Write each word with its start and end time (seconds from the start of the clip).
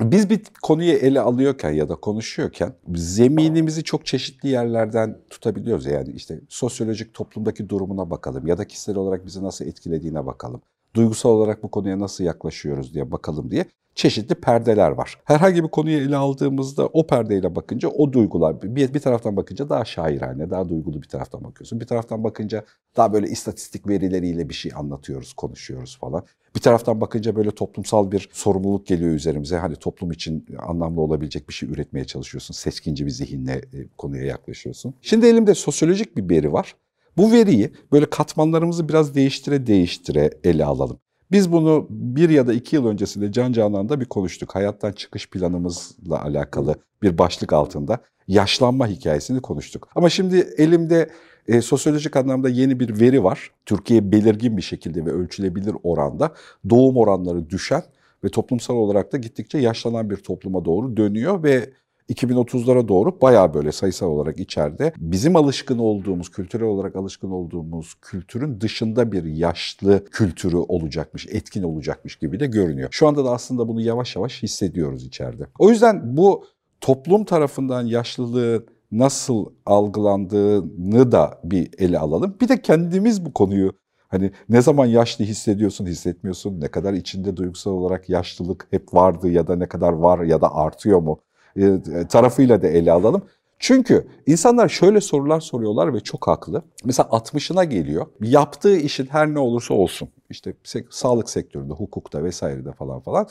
Biz 0.00 0.30
bir 0.30 0.40
konuyu 0.62 0.92
ele 0.92 1.20
alıyorken 1.20 1.70
ya 1.70 1.88
da 1.88 1.94
konuşuyorken 1.94 2.74
zeminimizi 2.94 3.84
çok 3.84 4.06
çeşitli 4.06 4.48
yerlerden 4.48 5.18
tutabiliyoruz. 5.30 5.86
Yani 5.86 6.12
işte 6.12 6.40
sosyolojik 6.48 7.14
toplumdaki 7.14 7.68
durumuna 7.68 8.10
bakalım 8.10 8.46
ya 8.46 8.58
da 8.58 8.66
kişisel 8.66 8.96
olarak 8.96 9.26
bizi 9.26 9.42
nasıl 9.42 9.64
etkilediğine 9.64 10.26
bakalım. 10.26 10.62
Duygusal 10.94 11.30
olarak 11.30 11.62
bu 11.62 11.70
konuya 11.70 11.98
nasıl 11.98 12.24
yaklaşıyoruz 12.24 12.94
diye 12.94 13.12
bakalım 13.12 13.50
diye 13.50 13.64
çeşitli 13.94 14.34
perdeler 14.34 14.90
var. 14.90 15.20
Herhangi 15.24 15.64
bir 15.64 15.68
konuyu 15.68 16.00
ele 16.00 16.16
aldığımızda 16.16 16.86
o 16.86 17.06
perdeyle 17.06 17.56
bakınca 17.56 17.88
o 17.88 18.12
duygular 18.12 18.62
bir, 18.62 18.94
bir 18.94 19.00
taraftan 19.00 19.36
bakınca 19.36 19.68
daha 19.68 19.84
şairane, 19.84 20.50
daha 20.50 20.68
duygulu 20.68 21.02
bir 21.02 21.08
taraftan 21.08 21.44
bakıyorsun. 21.44 21.80
Bir 21.80 21.86
taraftan 21.86 22.24
bakınca 22.24 22.64
daha 22.96 23.12
böyle 23.12 23.26
istatistik 23.28 23.88
verileriyle 23.88 24.48
bir 24.48 24.54
şey 24.54 24.72
anlatıyoruz, 24.74 25.32
konuşuyoruz 25.32 25.98
falan. 26.00 26.24
Bir 26.56 26.60
taraftan 26.60 27.00
bakınca 27.00 27.36
böyle 27.36 27.50
toplumsal 27.50 28.10
bir 28.10 28.28
sorumluluk 28.32 28.86
geliyor 28.86 29.10
üzerimize. 29.10 29.56
Hani 29.56 29.76
toplum 29.76 30.10
için 30.10 30.46
anlamlı 30.58 31.00
olabilecek 31.00 31.48
bir 31.48 31.54
şey 31.54 31.68
üretmeye 31.68 32.04
çalışıyorsun. 32.04 32.54
Seçkinci 32.54 33.06
bir 33.06 33.10
zihinle 33.10 33.52
e, 33.52 33.88
konuya 33.98 34.24
yaklaşıyorsun. 34.24 34.94
Şimdi 35.02 35.26
elimde 35.26 35.54
sosyolojik 35.54 36.16
bir 36.16 36.30
veri 36.30 36.52
var. 36.52 36.76
Bu 37.16 37.32
veriyi 37.32 37.70
böyle 37.92 38.10
katmanlarımızı 38.10 38.88
biraz 38.88 39.14
değiştire 39.14 39.66
değiştire 39.66 40.30
ele 40.44 40.64
alalım. 40.64 40.98
Biz 41.30 41.52
bunu 41.52 41.86
bir 41.90 42.28
ya 42.28 42.46
da 42.46 42.52
iki 42.52 42.76
yıl 42.76 42.86
öncesinde 42.86 43.32
Can 43.32 43.52
Canan'da 43.52 44.00
bir 44.00 44.04
konuştuk. 44.04 44.54
Hayattan 44.54 44.92
çıkış 44.92 45.30
planımızla 45.30 46.22
alakalı 46.22 46.74
bir 47.02 47.18
başlık 47.18 47.52
altında 47.52 47.98
yaşlanma 48.28 48.86
hikayesini 48.86 49.40
konuştuk. 49.40 49.88
Ama 49.94 50.10
şimdi 50.10 50.54
elimde 50.58 51.10
e, 51.48 51.60
sosyolojik 51.60 52.16
anlamda 52.16 52.48
yeni 52.48 52.80
bir 52.80 53.00
veri 53.00 53.24
var. 53.24 53.50
Türkiye 53.66 54.12
belirgin 54.12 54.56
bir 54.56 54.62
şekilde 54.62 55.06
ve 55.06 55.10
ölçülebilir 55.10 55.76
oranda 55.82 56.32
doğum 56.70 56.96
oranları 56.96 57.50
düşen 57.50 57.82
ve 58.24 58.28
toplumsal 58.28 58.74
olarak 58.74 59.12
da 59.12 59.16
gittikçe 59.16 59.58
yaşlanan 59.58 60.10
bir 60.10 60.16
topluma 60.16 60.64
doğru 60.64 60.96
dönüyor 60.96 61.42
ve 61.42 61.70
2030'lara 62.08 62.88
doğru 62.88 63.20
bayağı 63.20 63.54
böyle 63.54 63.72
sayısal 63.72 64.06
olarak 64.06 64.40
içeride 64.40 64.92
bizim 64.96 65.36
alışkın 65.36 65.78
olduğumuz, 65.78 66.30
kültürel 66.30 66.66
olarak 66.66 66.96
alışkın 66.96 67.30
olduğumuz 67.30 67.94
kültürün 68.02 68.60
dışında 68.60 69.12
bir 69.12 69.24
yaşlı 69.24 70.04
kültürü 70.04 70.56
olacakmış, 70.56 71.26
etkin 71.30 71.62
olacakmış 71.62 72.16
gibi 72.16 72.40
de 72.40 72.46
görünüyor. 72.46 72.88
Şu 72.90 73.08
anda 73.08 73.24
da 73.24 73.30
aslında 73.30 73.68
bunu 73.68 73.80
yavaş 73.80 74.16
yavaş 74.16 74.42
hissediyoruz 74.42 75.04
içeride. 75.04 75.46
O 75.58 75.70
yüzden 75.70 76.16
bu 76.16 76.44
toplum 76.80 77.24
tarafından 77.24 77.86
yaşlılığı 77.86 78.66
nasıl 78.92 79.46
algılandığını 79.66 81.12
da 81.12 81.40
bir 81.44 81.70
ele 81.78 81.98
alalım. 81.98 82.36
Bir 82.40 82.48
de 82.48 82.62
kendimiz 82.62 83.24
bu 83.24 83.32
konuyu 83.32 83.72
Hani 84.08 84.30
ne 84.48 84.62
zaman 84.62 84.86
yaşlı 84.86 85.24
hissediyorsun, 85.24 85.86
hissetmiyorsun, 85.86 86.60
ne 86.60 86.68
kadar 86.68 86.92
içinde 86.92 87.36
duygusal 87.36 87.70
olarak 87.70 88.08
yaşlılık 88.08 88.66
hep 88.70 88.94
vardı 88.94 89.30
ya 89.30 89.46
da 89.46 89.56
ne 89.56 89.66
kadar 89.68 89.92
var 89.92 90.22
ya 90.22 90.40
da 90.40 90.54
artıyor 90.54 91.00
mu? 91.00 91.20
E, 91.56 91.72
tarafıyla 92.08 92.62
da 92.62 92.68
ele 92.68 92.92
alalım. 92.92 93.22
Çünkü 93.58 94.08
insanlar 94.26 94.68
şöyle 94.68 95.00
sorular 95.00 95.40
soruyorlar 95.40 95.94
ve 95.94 96.00
çok 96.00 96.28
haklı. 96.28 96.62
Mesela 96.84 97.08
60'ına 97.08 97.64
geliyor. 97.64 98.06
Yaptığı 98.20 98.76
işin 98.76 99.06
her 99.06 99.34
ne 99.34 99.38
olursa 99.38 99.74
olsun. 99.74 100.08
işte 100.30 100.54
sağlık 100.90 101.30
sektöründe, 101.30 101.72
hukukta 101.74 102.24
vesairede 102.24 102.72
falan 102.72 103.00
falan. 103.00 103.28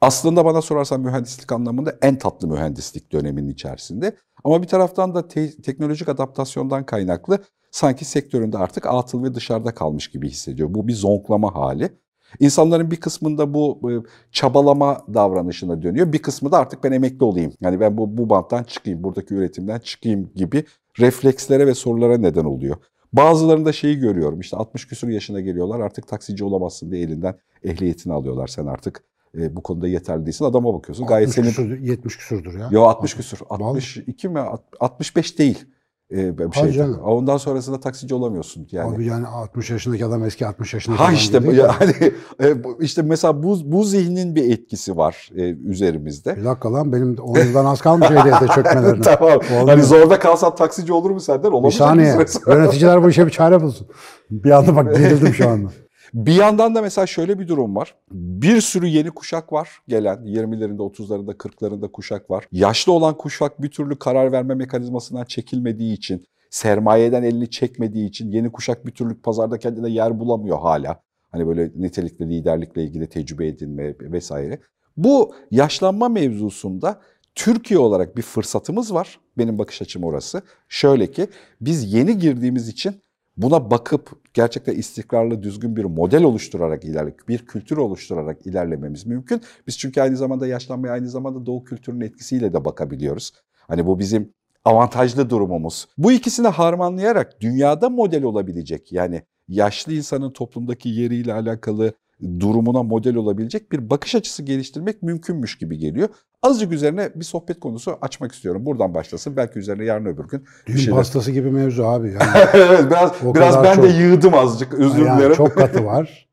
Aslında 0.00 0.44
bana 0.44 0.62
sorarsan 0.62 1.00
mühendislik 1.00 1.52
anlamında 1.52 1.98
en 2.02 2.18
tatlı 2.18 2.48
mühendislik 2.48 3.12
döneminin 3.12 3.48
içerisinde. 3.48 4.16
Ama 4.44 4.62
bir 4.62 4.66
taraftan 4.68 5.14
da 5.14 5.28
te- 5.28 5.62
teknolojik 5.62 6.08
adaptasyondan 6.08 6.86
kaynaklı 6.86 7.38
sanki 7.70 8.04
sektöründe 8.04 8.58
artık 8.58 8.86
atıl 8.86 9.22
ve 9.24 9.34
dışarıda 9.34 9.74
kalmış 9.74 10.08
gibi 10.10 10.28
hissediyor. 10.28 10.74
Bu 10.74 10.88
bir 10.88 10.94
zonklama 10.94 11.54
hali. 11.54 11.90
İnsanların 12.38 12.90
bir 12.90 12.96
kısmında 12.96 13.54
bu 13.54 13.90
e, 13.90 13.92
çabalama 14.32 14.98
davranışına 15.14 15.82
dönüyor. 15.82 16.12
Bir 16.12 16.18
kısmı 16.18 16.52
da 16.52 16.58
artık 16.58 16.84
ben 16.84 16.92
emekli 16.92 17.24
olayım. 17.24 17.52
Yani 17.60 17.80
ben 17.80 17.98
bu, 17.98 18.18
bu 18.18 18.30
banttan 18.30 18.62
çıkayım, 18.62 19.02
buradaki 19.02 19.34
üretimden 19.34 19.78
çıkayım 19.78 20.30
gibi 20.34 20.64
reflekslere 21.00 21.66
ve 21.66 21.74
sorulara 21.74 22.18
neden 22.18 22.44
oluyor. 22.44 22.76
Bazılarında 23.12 23.72
şeyi 23.72 23.98
görüyorum 23.98 24.40
işte 24.40 24.56
60 24.56 24.86
küsur 24.86 25.08
yaşına 25.08 25.40
geliyorlar 25.40 25.80
artık 25.80 26.08
taksici 26.08 26.44
olamazsın 26.44 26.92
diye 26.92 27.02
elinden 27.02 27.34
ehliyetini 27.64 28.12
alıyorlar. 28.12 28.46
Sen 28.46 28.66
artık 28.66 29.04
e, 29.38 29.56
bu 29.56 29.62
konuda 29.62 29.88
yeterli 29.88 30.26
değilsin. 30.26 30.44
Adama 30.44 30.74
bakıyorsun. 30.74 31.06
Gayet 31.06 31.30
senin... 31.30 31.48
Küsur, 31.48 31.78
70 31.78 32.16
küsurdur 32.16 32.58
ya. 32.58 32.68
Yo 32.70 32.82
60 32.82 33.14
küsur. 33.14 33.38
62 33.50 34.28
mi? 34.28 34.40
65 34.80 35.38
değil 35.38 35.64
e, 36.12 36.38
bir 36.38 36.52
şey. 36.52 36.72
Canım. 36.72 37.00
Ondan 37.04 37.36
sonrasında 37.36 37.80
taksici 37.80 38.14
olamıyorsun 38.14 38.68
yani. 38.72 38.94
Abi 38.96 39.06
yani 39.06 39.26
60 39.26 39.70
yaşındaki 39.70 40.04
adam 40.06 40.24
eski 40.24 40.46
60 40.46 40.74
yaşındaki 40.74 40.98
ha 40.98 41.04
adam 41.04 41.14
işte 41.14 41.40
yani 41.52 42.12
e, 42.42 42.56
işte 42.80 43.02
mesela 43.02 43.42
bu 43.42 43.58
bu 43.64 43.84
zihnin 43.84 44.34
bir 44.34 44.52
etkisi 44.52 44.96
var 44.96 45.30
e, 45.36 45.42
üzerimizde. 45.50 46.36
Bir 46.36 46.44
dakika 46.44 46.72
lan 46.72 46.92
benim 46.92 47.16
10 47.18 47.38
yıldan 47.38 47.64
az 47.64 47.80
kalmış 47.80 48.10
ehliyete 48.10 48.46
çökmelerine. 48.54 49.00
tamam. 49.00 49.30
Olmuyor. 49.32 49.68
Hani 49.68 49.82
zorda 49.82 50.18
kalsan 50.18 50.54
taksici 50.54 50.92
olur 50.92 51.10
mu 51.10 51.20
senden? 51.20 51.50
Olamayacak 51.50 51.96
bir 51.96 52.26
saniye. 52.26 52.26
Yöneticiler 52.58 53.02
bu 53.02 53.10
işe 53.10 53.26
bir 53.26 53.30
çare 53.30 53.62
bulsun. 53.62 53.86
Bir 54.30 54.50
anda 54.50 54.76
bak 54.76 54.96
gerildim 54.96 55.34
şu 55.34 55.48
anda. 55.48 55.70
Bir 56.14 56.34
yandan 56.34 56.74
da 56.74 56.82
mesela 56.82 57.06
şöyle 57.06 57.38
bir 57.38 57.48
durum 57.48 57.76
var. 57.76 57.94
Bir 58.12 58.60
sürü 58.60 58.86
yeni 58.86 59.10
kuşak 59.10 59.52
var 59.52 59.68
gelen. 59.88 60.16
20'lerinde, 60.16 60.92
30'larında, 60.92 61.36
40'larında 61.36 61.92
kuşak 61.92 62.30
var. 62.30 62.44
Yaşlı 62.52 62.92
olan 62.92 63.16
kuşak 63.16 63.62
bir 63.62 63.70
türlü 63.70 63.98
karar 63.98 64.32
verme 64.32 64.54
mekanizmasından 64.54 65.24
çekilmediği 65.24 65.92
için, 65.94 66.26
sermayeden 66.50 67.22
elini 67.22 67.50
çekmediği 67.50 68.08
için 68.08 68.32
yeni 68.32 68.52
kuşak 68.52 68.86
bir 68.86 68.92
türlü 68.92 69.20
pazarda 69.20 69.58
kendine 69.58 69.90
yer 69.90 70.20
bulamıyor 70.20 70.58
hala. 70.58 71.02
Hani 71.32 71.46
böyle 71.46 71.70
nitelikli 71.76 72.30
liderlikle 72.30 72.84
ilgili 72.84 73.08
tecrübe 73.08 73.46
edinme 73.46 73.94
vesaire. 74.00 74.60
Bu 74.96 75.34
yaşlanma 75.50 76.08
mevzusunda 76.08 77.00
Türkiye 77.34 77.80
olarak 77.80 78.16
bir 78.16 78.22
fırsatımız 78.22 78.94
var. 78.94 79.20
Benim 79.38 79.58
bakış 79.58 79.82
açım 79.82 80.04
orası. 80.04 80.42
Şöyle 80.68 81.10
ki 81.10 81.26
biz 81.60 81.94
yeni 81.94 82.18
girdiğimiz 82.18 82.68
için 82.68 82.94
buna 83.36 83.70
bakıp 83.70 84.34
gerçekten 84.34 84.74
istikrarlı, 84.74 85.42
düzgün 85.42 85.76
bir 85.76 85.84
model 85.84 86.22
oluşturarak 86.22 86.84
ilerlemek, 86.84 87.28
bir 87.28 87.46
kültür 87.46 87.76
oluşturarak 87.76 88.46
ilerlememiz 88.46 89.06
mümkün. 89.06 89.40
Biz 89.66 89.78
çünkü 89.78 90.00
aynı 90.00 90.16
zamanda 90.16 90.46
yaşlanmaya 90.46 90.92
aynı 90.92 91.08
zamanda 91.08 91.46
doğu 91.46 91.64
kültürünün 91.64 92.04
etkisiyle 92.04 92.52
de 92.52 92.64
bakabiliyoruz. 92.64 93.32
Hani 93.68 93.86
bu 93.86 93.98
bizim 93.98 94.32
avantajlı 94.64 95.30
durumumuz. 95.30 95.88
Bu 95.98 96.12
ikisini 96.12 96.48
harmanlayarak 96.48 97.40
dünyada 97.40 97.90
model 97.90 98.22
olabilecek 98.22 98.92
yani 98.92 99.22
yaşlı 99.48 99.92
insanın 99.92 100.30
toplumdaki 100.30 100.88
yeriyle 100.88 101.32
alakalı 101.32 101.92
durumuna 102.40 102.82
model 102.82 103.16
olabilecek 103.16 103.72
bir 103.72 103.90
bakış 103.90 104.14
açısı 104.14 104.42
geliştirmek 104.42 105.02
mümkünmüş 105.02 105.58
gibi 105.58 105.78
geliyor. 105.78 106.08
Azıcık 106.42 106.72
üzerine 106.72 107.10
bir 107.14 107.24
sohbet 107.24 107.60
konusu 107.60 107.98
açmak 108.00 108.32
istiyorum. 108.32 108.66
Buradan 108.66 108.94
başlasın. 108.94 109.36
Belki 109.36 109.58
üzerine 109.58 109.84
yarın 109.84 110.06
öbür 110.06 110.28
gün. 110.28 110.44
Düğün 110.66 110.76
şeyler... 110.76 110.96
pastası 110.96 111.32
gibi 111.32 111.50
mevzu 111.50 111.84
abi. 111.84 112.08
Yani 112.08 112.22
evet 112.54 112.90
biraz 112.90 113.12
biraz 113.34 113.64
ben 113.64 113.74
çok... 113.74 113.84
de 113.84 113.88
yığdım 113.88 114.34
azıcık 114.34 114.74
özür 114.74 115.06
yani 115.06 115.18
dilerim. 115.18 115.36
Çok 115.36 115.54
katı 115.54 115.84
var. 115.86 116.28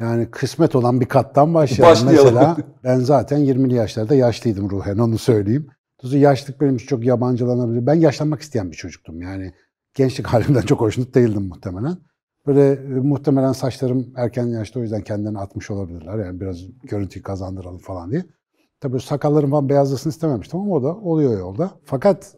Yani 0.00 0.30
kısmet 0.30 0.76
olan 0.76 1.00
bir 1.00 1.06
kattan 1.06 1.54
başlayalım. 1.54 2.06
başlayalım. 2.06 2.34
Mesela 2.34 2.56
ben 2.84 2.98
zaten 2.98 3.40
20'li 3.40 3.74
yaşlarda 3.74 4.14
yaşlıydım 4.14 4.70
ruhen 4.70 4.98
onu 4.98 5.18
söyleyeyim. 5.18 5.66
Dolayısıyla 6.02 6.28
yaşlılık 6.28 6.60
benim 6.60 6.76
için 6.76 6.86
çok 6.86 7.04
yabancılanabilir. 7.04 7.86
Ben 7.86 7.94
yaşlanmak 7.94 8.40
isteyen 8.40 8.70
bir 8.70 8.76
çocuktum. 8.76 9.22
Yani 9.22 9.52
gençlik 9.94 10.26
halimden 10.26 10.60
çok 10.60 10.80
hoşnut 10.80 11.14
değildim 11.14 11.42
muhtemelen. 11.42 11.96
Böyle 12.46 12.72
e, 12.72 13.00
muhtemelen 13.00 13.52
saçlarım 13.52 14.12
erken 14.16 14.46
yaşta 14.46 14.80
o 14.80 14.82
yüzden 14.82 15.00
kendilerini 15.02 15.38
atmış 15.38 15.70
olabilirler. 15.70 16.18
Yani 16.26 16.40
biraz 16.40 16.58
görüntüyü 16.82 17.22
kazandıralım 17.22 17.78
falan 17.78 18.10
diye. 18.10 18.24
Tabii 18.80 19.00
sakallarım 19.00 19.50
falan 19.50 19.68
beyazlasın 19.68 20.10
istememiştim 20.10 20.60
ama 20.60 20.74
o 20.74 20.82
da 20.82 20.96
oluyor 20.96 21.38
yolda. 21.38 21.70
Fakat 21.84 22.36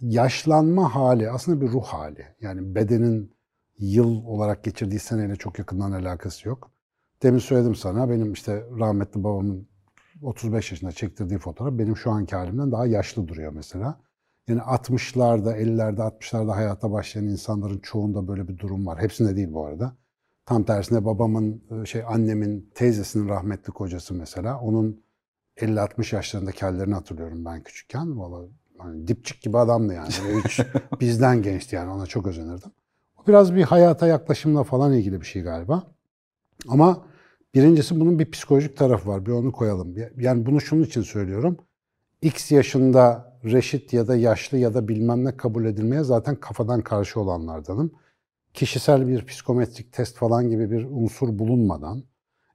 yaşlanma 0.00 0.94
hali 0.94 1.30
aslında 1.30 1.60
bir 1.60 1.68
ruh 1.68 1.84
hali. 1.84 2.26
Yani 2.40 2.74
bedenin 2.74 3.32
yıl 3.78 4.24
olarak 4.24 4.64
geçirdiği 4.64 4.98
seneyle 4.98 5.36
çok 5.36 5.58
yakından 5.58 5.92
alakası 5.92 6.48
yok. 6.48 6.70
Demin 7.22 7.38
söyledim 7.38 7.74
sana 7.74 8.10
benim 8.10 8.32
işte 8.32 8.64
rahmetli 8.78 9.24
babamın 9.24 9.68
35 10.22 10.70
yaşında 10.70 10.92
çektirdiği 10.92 11.38
fotoğraf 11.38 11.78
benim 11.78 11.96
şu 11.96 12.10
anki 12.10 12.36
halimden 12.36 12.72
daha 12.72 12.86
yaşlı 12.86 13.28
duruyor 13.28 13.52
mesela. 13.52 14.00
Yani 14.50 14.60
60'larda, 14.60 15.56
50'lerde, 15.56 16.00
60'larda 16.00 16.54
hayata 16.54 16.92
başlayan 16.92 17.26
insanların 17.26 17.78
çoğunda 17.78 18.28
böyle 18.28 18.48
bir 18.48 18.58
durum 18.58 18.86
var. 18.86 19.02
Hepsinde 19.02 19.36
değil 19.36 19.52
bu 19.52 19.66
arada. 19.66 19.96
Tam 20.46 20.64
tersine 20.64 21.04
babamın, 21.04 21.62
e, 21.82 21.86
şey 21.86 22.02
annemin, 22.06 22.70
teyzesinin 22.74 23.28
rahmetli 23.28 23.72
kocası 23.72 24.14
mesela. 24.14 24.60
Onun 24.60 25.02
50-60 25.56 26.14
yaşlarındaki 26.14 26.60
hallerini 26.60 26.94
hatırlıyorum 26.94 27.44
ben 27.44 27.62
küçükken. 27.62 28.18
Valla 28.18 28.48
hani 28.78 29.08
dipçik 29.08 29.42
gibi 29.42 29.58
adamdı 29.58 29.94
yani. 29.94 30.08
Hiç 30.44 30.60
bizden 31.00 31.42
gençti 31.42 31.76
yani 31.76 31.90
ona 31.90 32.06
çok 32.06 32.26
özenirdim. 32.26 32.70
O 33.18 33.26
biraz 33.26 33.54
bir 33.54 33.62
hayata 33.62 34.06
yaklaşımla 34.06 34.64
falan 34.64 34.92
ilgili 34.92 35.20
bir 35.20 35.26
şey 35.26 35.42
galiba. 35.42 35.82
Ama 36.68 37.04
birincisi 37.54 38.00
bunun 38.00 38.18
bir 38.18 38.30
psikolojik 38.30 38.76
tarafı 38.76 39.08
var. 39.08 39.26
Bir 39.26 39.32
onu 39.32 39.52
koyalım. 39.52 39.94
Yani 40.16 40.46
bunu 40.46 40.60
şunun 40.60 40.82
için 40.82 41.02
söylüyorum. 41.02 41.56
X 42.22 42.52
yaşında 42.52 43.29
reşit 43.44 43.92
ya 43.92 44.08
da 44.08 44.16
yaşlı 44.16 44.58
ya 44.58 44.74
da 44.74 44.88
bilmem 44.88 45.24
ne 45.24 45.36
kabul 45.36 45.64
edilmeye 45.64 46.02
zaten 46.02 46.34
kafadan 46.36 46.80
karşı 46.80 47.20
olanlardanım. 47.20 47.92
Kişisel 48.54 49.08
bir 49.08 49.26
psikometrik 49.26 49.92
test 49.92 50.16
falan 50.16 50.50
gibi 50.50 50.70
bir 50.70 50.84
unsur 50.84 51.38
bulunmadan, 51.38 52.04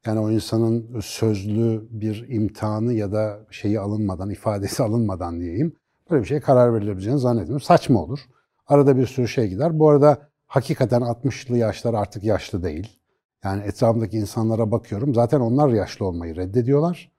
Yani 0.05 0.19
o 0.19 0.31
insanın 0.31 0.99
sözlü 1.01 1.87
bir 1.89 2.25
imtihanı 2.29 2.93
ya 2.93 3.11
da 3.11 3.39
şeyi 3.51 3.79
alınmadan, 3.79 4.29
ifadesi 4.29 4.83
alınmadan 4.87 5.39
diyeyim. 5.39 5.75
Böyle 6.11 6.21
bir 6.21 6.27
şeye 6.27 6.39
karar 6.39 6.73
verilebileceğini 6.73 7.19
zannetmiyorum. 7.19 7.65
Saçma 7.65 8.03
olur. 8.03 8.19
Arada 8.67 8.97
bir 8.97 9.05
sürü 9.07 9.27
şey 9.27 9.47
gider. 9.47 9.79
Bu 9.79 9.89
arada 9.89 10.29
hakikaten 10.47 11.01
60'lı 11.01 11.57
yaşlar 11.57 11.93
artık 11.93 12.23
yaşlı 12.23 12.63
değil. 12.63 12.99
Yani 13.43 13.63
etrafımdaki 13.63 14.17
insanlara 14.17 14.71
bakıyorum. 14.71 15.13
Zaten 15.13 15.39
onlar 15.39 15.69
yaşlı 15.69 16.05
olmayı 16.05 16.35
reddediyorlar. 16.35 17.14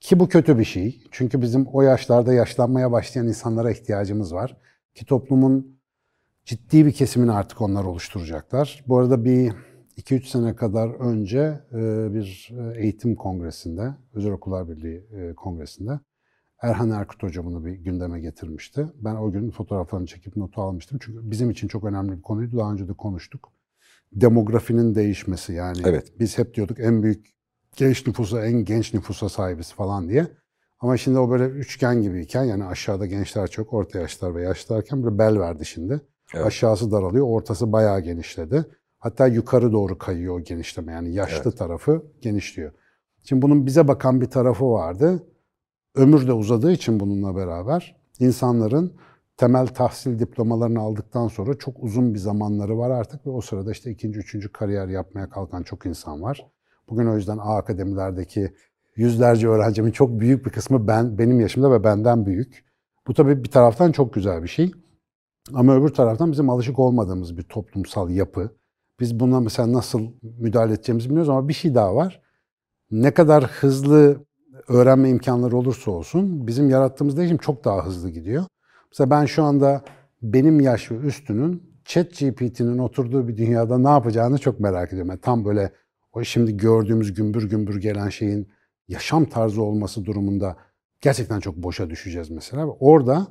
Ki 0.00 0.20
bu 0.20 0.28
kötü 0.28 0.58
bir 0.58 0.64
şey. 0.64 1.02
Çünkü 1.10 1.42
bizim 1.42 1.66
o 1.66 1.82
yaşlarda 1.82 2.34
yaşlanmaya 2.34 2.92
başlayan 2.92 3.28
insanlara 3.28 3.70
ihtiyacımız 3.70 4.34
var. 4.34 4.56
Ki 4.94 5.06
toplumun 5.06 5.80
ciddi 6.44 6.86
bir 6.86 6.92
kesimini 6.92 7.32
artık 7.32 7.60
onlar 7.60 7.84
oluşturacaklar. 7.84 8.84
Bu 8.86 8.98
arada 8.98 9.24
bir 9.24 9.52
2-3 9.96 10.26
sene 10.26 10.56
kadar 10.56 10.88
önce 10.88 11.60
e, 11.72 12.14
bir 12.14 12.52
e, 12.58 12.82
eğitim 12.82 13.16
kongresinde, 13.16 13.94
Özel 14.14 14.32
Okullar 14.32 14.68
Birliği 14.68 15.06
e, 15.12 15.34
kongresinde 15.34 16.00
Erhan 16.62 16.90
Erkut 16.90 17.22
Hoca 17.22 17.44
bunu 17.44 17.64
bir 17.64 17.72
gündeme 17.72 18.20
getirmişti. 18.20 18.86
Ben 18.94 19.14
o 19.14 19.32
gün 19.32 19.50
fotoğraflarını 19.50 20.06
çekip 20.06 20.36
notu 20.36 20.62
almıştım. 20.62 20.98
Çünkü 21.02 21.30
bizim 21.30 21.50
için 21.50 21.68
çok 21.68 21.84
önemli 21.84 22.16
bir 22.16 22.22
konuydu. 22.22 22.58
Daha 22.58 22.72
önce 22.72 22.88
de 22.88 22.92
konuştuk. 22.92 23.52
Demografinin 24.12 24.94
değişmesi 24.94 25.52
yani. 25.52 25.78
Evet. 25.84 26.12
Biz 26.20 26.38
hep 26.38 26.54
diyorduk 26.54 26.80
en 26.80 27.02
büyük 27.02 27.35
genç 27.76 28.06
nüfusa, 28.06 28.46
en 28.46 28.64
genç 28.64 28.94
nüfusa 28.94 29.28
sahibiz 29.28 29.72
falan 29.72 30.08
diye. 30.08 30.26
Ama 30.80 30.96
şimdi 30.96 31.18
o 31.18 31.30
böyle 31.30 31.44
üçgen 31.44 32.02
gibiyken 32.02 32.44
yani 32.44 32.64
aşağıda 32.64 33.06
gençler 33.06 33.48
çok, 33.48 33.72
orta 33.72 33.98
yaşlar 33.98 34.34
ve 34.34 34.42
yaşlarken 34.42 35.02
böyle 35.02 35.18
bel 35.18 35.38
verdi 35.38 35.66
şimdi. 35.66 36.00
Evet. 36.34 36.46
Aşağısı 36.46 36.90
daralıyor, 36.90 37.26
ortası 37.26 37.72
bayağı 37.72 38.00
genişledi. 38.00 38.64
Hatta 38.98 39.26
yukarı 39.26 39.72
doğru 39.72 39.98
kayıyor 39.98 40.40
o 40.40 40.40
genişleme. 40.40 40.92
Yani 40.92 41.14
yaşlı 41.14 41.50
evet. 41.50 41.58
tarafı 41.58 42.02
genişliyor. 42.20 42.72
Şimdi 43.22 43.42
bunun 43.42 43.66
bize 43.66 43.88
bakan 43.88 44.20
bir 44.20 44.26
tarafı 44.26 44.70
vardı. 44.70 45.26
Ömür 45.94 46.26
de 46.26 46.32
uzadığı 46.32 46.72
için 46.72 47.00
bununla 47.00 47.36
beraber 47.36 47.96
insanların 48.18 48.92
temel 49.36 49.66
tahsil 49.66 50.18
diplomalarını 50.18 50.80
aldıktan 50.80 51.28
sonra 51.28 51.58
çok 51.58 51.82
uzun 51.82 52.14
bir 52.14 52.18
zamanları 52.18 52.78
var 52.78 52.90
artık 52.90 53.26
ve 53.26 53.30
o 53.30 53.40
sırada 53.40 53.72
işte 53.72 53.90
ikinci, 53.90 54.18
üçüncü 54.18 54.52
kariyer 54.52 54.88
yapmaya 54.88 55.30
kalkan 55.30 55.62
çok 55.62 55.86
insan 55.86 56.22
var. 56.22 56.46
Bugün 56.88 57.06
o 57.06 57.16
yüzden 57.16 57.38
A 57.38 57.56
akademilerdeki 57.56 58.54
yüzlerce 58.96 59.48
öğrencimin 59.48 59.90
çok 59.90 60.20
büyük 60.20 60.46
bir 60.46 60.50
kısmı 60.50 60.88
ben 60.88 61.18
benim 61.18 61.40
yaşımda 61.40 61.72
ve 61.72 61.84
benden 61.84 62.26
büyük. 62.26 62.64
Bu 63.06 63.14
tabii 63.14 63.44
bir 63.44 63.50
taraftan 63.50 63.92
çok 63.92 64.14
güzel 64.14 64.42
bir 64.42 64.48
şey. 64.48 64.72
Ama 65.54 65.76
öbür 65.76 65.88
taraftan 65.88 66.32
bizim 66.32 66.50
alışık 66.50 66.78
olmadığımız 66.78 67.36
bir 67.36 67.42
toplumsal 67.42 68.10
yapı. 68.10 68.50
Biz 69.00 69.20
buna 69.20 69.40
mesela 69.40 69.72
nasıl 69.72 70.00
müdahale 70.22 70.72
edeceğimizi 70.72 71.08
bilmiyoruz 71.08 71.30
ama 71.30 71.48
bir 71.48 71.52
şey 71.52 71.74
daha 71.74 71.94
var. 71.94 72.22
Ne 72.90 73.10
kadar 73.10 73.44
hızlı 73.44 74.26
öğrenme 74.68 75.10
imkanları 75.10 75.56
olursa 75.56 75.90
olsun 75.90 76.46
bizim 76.46 76.70
yarattığımız 76.70 77.16
değişim 77.16 77.38
çok 77.38 77.64
daha 77.64 77.86
hızlı 77.86 78.10
gidiyor. 78.10 78.44
Mesela 78.92 79.10
ben 79.10 79.24
şu 79.24 79.42
anda 79.42 79.82
benim 80.22 80.60
yaş 80.60 80.90
ve 80.90 80.96
üstünün 80.96 81.62
chat 81.84 82.10
GPT'nin 82.10 82.78
oturduğu 82.78 83.28
bir 83.28 83.36
dünyada 83.36 83.78
ne 83.78 83.88
yapacağını 83.88 84.38
çok 84.38 84.60
merak 84.60 84.88
ediyorum. 84.88 85.10
Yani 85.10 85.20
tam 85.20 85.44
böyle 85.44 85.72
o 86.16 86.24
şimdi 86.24 86.56
gördüğümüz 86.56 87.14
gümbür 87.14 87.50
gümbür 87.50 87.80
gelen 87.80 88.08
şeyin 88.08 88.48
yaşam 88.88 89.24
tarzı 89.24 89.62
olması 89.62 90.04
durumunda 90.04 90.56
gerçekten 91.00 91.40
çok 91.40 91.56
boşa 91.56 91.90
düşeceğiz 91.90 92.30
mesela. 92.30 92.66
Orada 92.66 93.26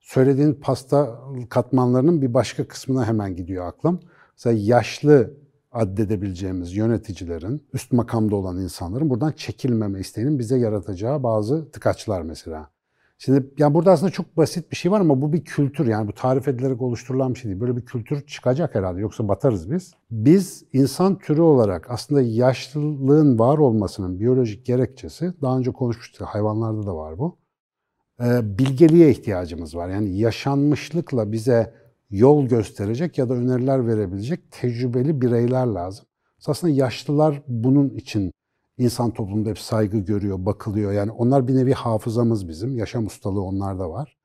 söylediğin 0.00 0.54
pasta 0.54 1.20
katmanlarının 1.50 2.22
bir 2.22 2.34
başka 2.34 2.68
kısmına 2.68 3.06
hemen 3.06 3.36
gidiyor 3.36 3.66
aklım. 3.66 4.00
Mesela 4.32 4.58
yaşlı 4.60 5.34
addedebileceğimiz 5.72 6.76
yöneticilerin, 6.76 7.66
üst 7.72 7.92
makamda 7.92 8.36
olan 8.36 8.60
insanların 8.60 9.10
buradan 9.10 9.32
çekilmeme 9.32 10.00
isteğinin 10.00 10.38
bize 10.38 10.58
yaratacağı 10.58 11.22
bazı 11.22 11.70
tıkaçlar 11.70 12.22
mesela. 12.22 12.70
Şimdi 13.22 13.50
yani 13.58 13.74
burada 13.74 13.92
aslında 13.92 14.12
çok 14.12 14.36
basit 14.36 14.70
bir 14.70 14.76
şey 14.76 14.92
var 14.92 15.00
ama 15.00 15.20
bu 15.22 15.32
bir 15.32 15.44
kültür 15.44 15.86
yani 15.86 16.08
bu 16.08 16.12
tarif 16.12 16.48
edilerek 16.48 16.82
oluşturulan 16.82 17.34
bir 17.34 17.38
şey 17.38 17.50
değil. 17.50 17.60
Böyle 17.60 17.76
bir 17.76 17.84
kültür 17.84 18.26
çıkacak 18.26 18.74
herhalde 18.74 19.00
yoksa 19.00 19.28
batarız 19.28 19.70
biz. 19.70 19.94
Biz 20.10 20.64
insan 20.72 21.18
türü 21.18 21.40
olarak 21.40 21.90
aslında 21.90 22.22
yaşlılığın 22.22 23.38
var 23.38 23.58
olmasının 23.58 24.20
biyolojik 24.20 24.66
gerekçesi 24.66 25.32
daha 25.42 25.58
önce 25.58 25.70
konuşmuştuk 25.72 26.28
hayvanlarda 26.28 26.86
da 26.86 26.96
var 26.96 27.18
bu. 27.18 27.38
Ee, 28.22 28.58
bilgeliğe 28.58 29.10
ihtiyacımız 29.10 29.76
var. 29.76 29.88
Yani 29.88 30.18
yaşanmışlıkla 30.18 31.32
bize 31.32 31.74
yol 32.10 32.46
gösterecek 32.46 33.18
ya 33.18 33.28
da 33.28 33.34
öneriler 33.34 33.86
verebilecek 33.86 34.40
tecrübeli 34.50 35.20
bireyler 35.20 35.66
lazım. 35.66 36.06
Aslında 36.46 36.72
yaşlılar 36.72 37.42
bunun 37.48 37.88
için 37.88 38.32
insan 38.80 39.10
toplumunda 39.10 39.50
hep 39.50 39.58
saygı 39.58 39.98
görüyor, 39.98 40.46
bakılıyor. 40.46 40.92
Yani 40.92 41.10
onlar 41.10 41.48
bir 41.48 41.56
nevi 41.56 41.72
hafızamız 41.72 42.48
bizim. 42.48 42.76
Yaşam 42.76 43.06
ustalığı 43.06 43.42
onlarda 43.42 43.90
var. 43.90 44.16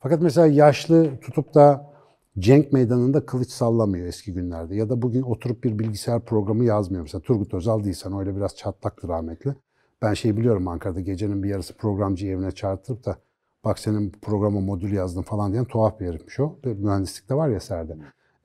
Fakat 0.00 0.22
mesela 0.22 0.46
yaşlı 0.46 1.20
tutup 1.20 1.54
da 1.54 1.92
cenk 2.38 2.72
meydanında 2.72 3.26
kılıç 3.26 3.50
sallamıyor 3.50 4.06
eski 4.06 4.32
günlerde. 4.32 4.76
Ya 4.76 4.88
da 4.88 5.02
bugün 5.02 5.22
oturup 5.22 5.64
bir 5.64 5.78
bilgisayar 5.78 6.20
programı 6.20 6.64
yazmıyor. 6.64 7.02
Mesela 7.02 7.22
Turgut 7.22 7.54
Özal 7.54 7.84
değilsen 7.84 8.18
öyle 8.18 8.36
biraz 8.36 8.56
çatlaktır 8.56 9.08
rahmetli. 9.08 9.54
Ben 10.02 10.14
şey 10.14 10.36
biliyorum 10.36 10.68
Ankara'da 10.68 11.00
gecenin 11.00 11.42
bir 11.42 11.48
yarısı 11.48 11.74
programcı 11.74 12.26
evine 12.26 12.50
çağırtıp 12.50 13.06
da 13.06 13.16
bak 13.64 13.78
senin 13.78 14.10
programa 14.22 14.60
modül 14.60 14.92
yazdım 14.92 15.22
falan 15.22 15.52
diyen 15.52 15.64
tuhaf 15.64 16.00
bir 16.00 16.06
herifmiş 16.06 16.40
o. 16.40 16.56
Mühendislikte 16.64 17.34
var 17.34 17.48
ya 17.48 17.60
serde. 17.60 17.96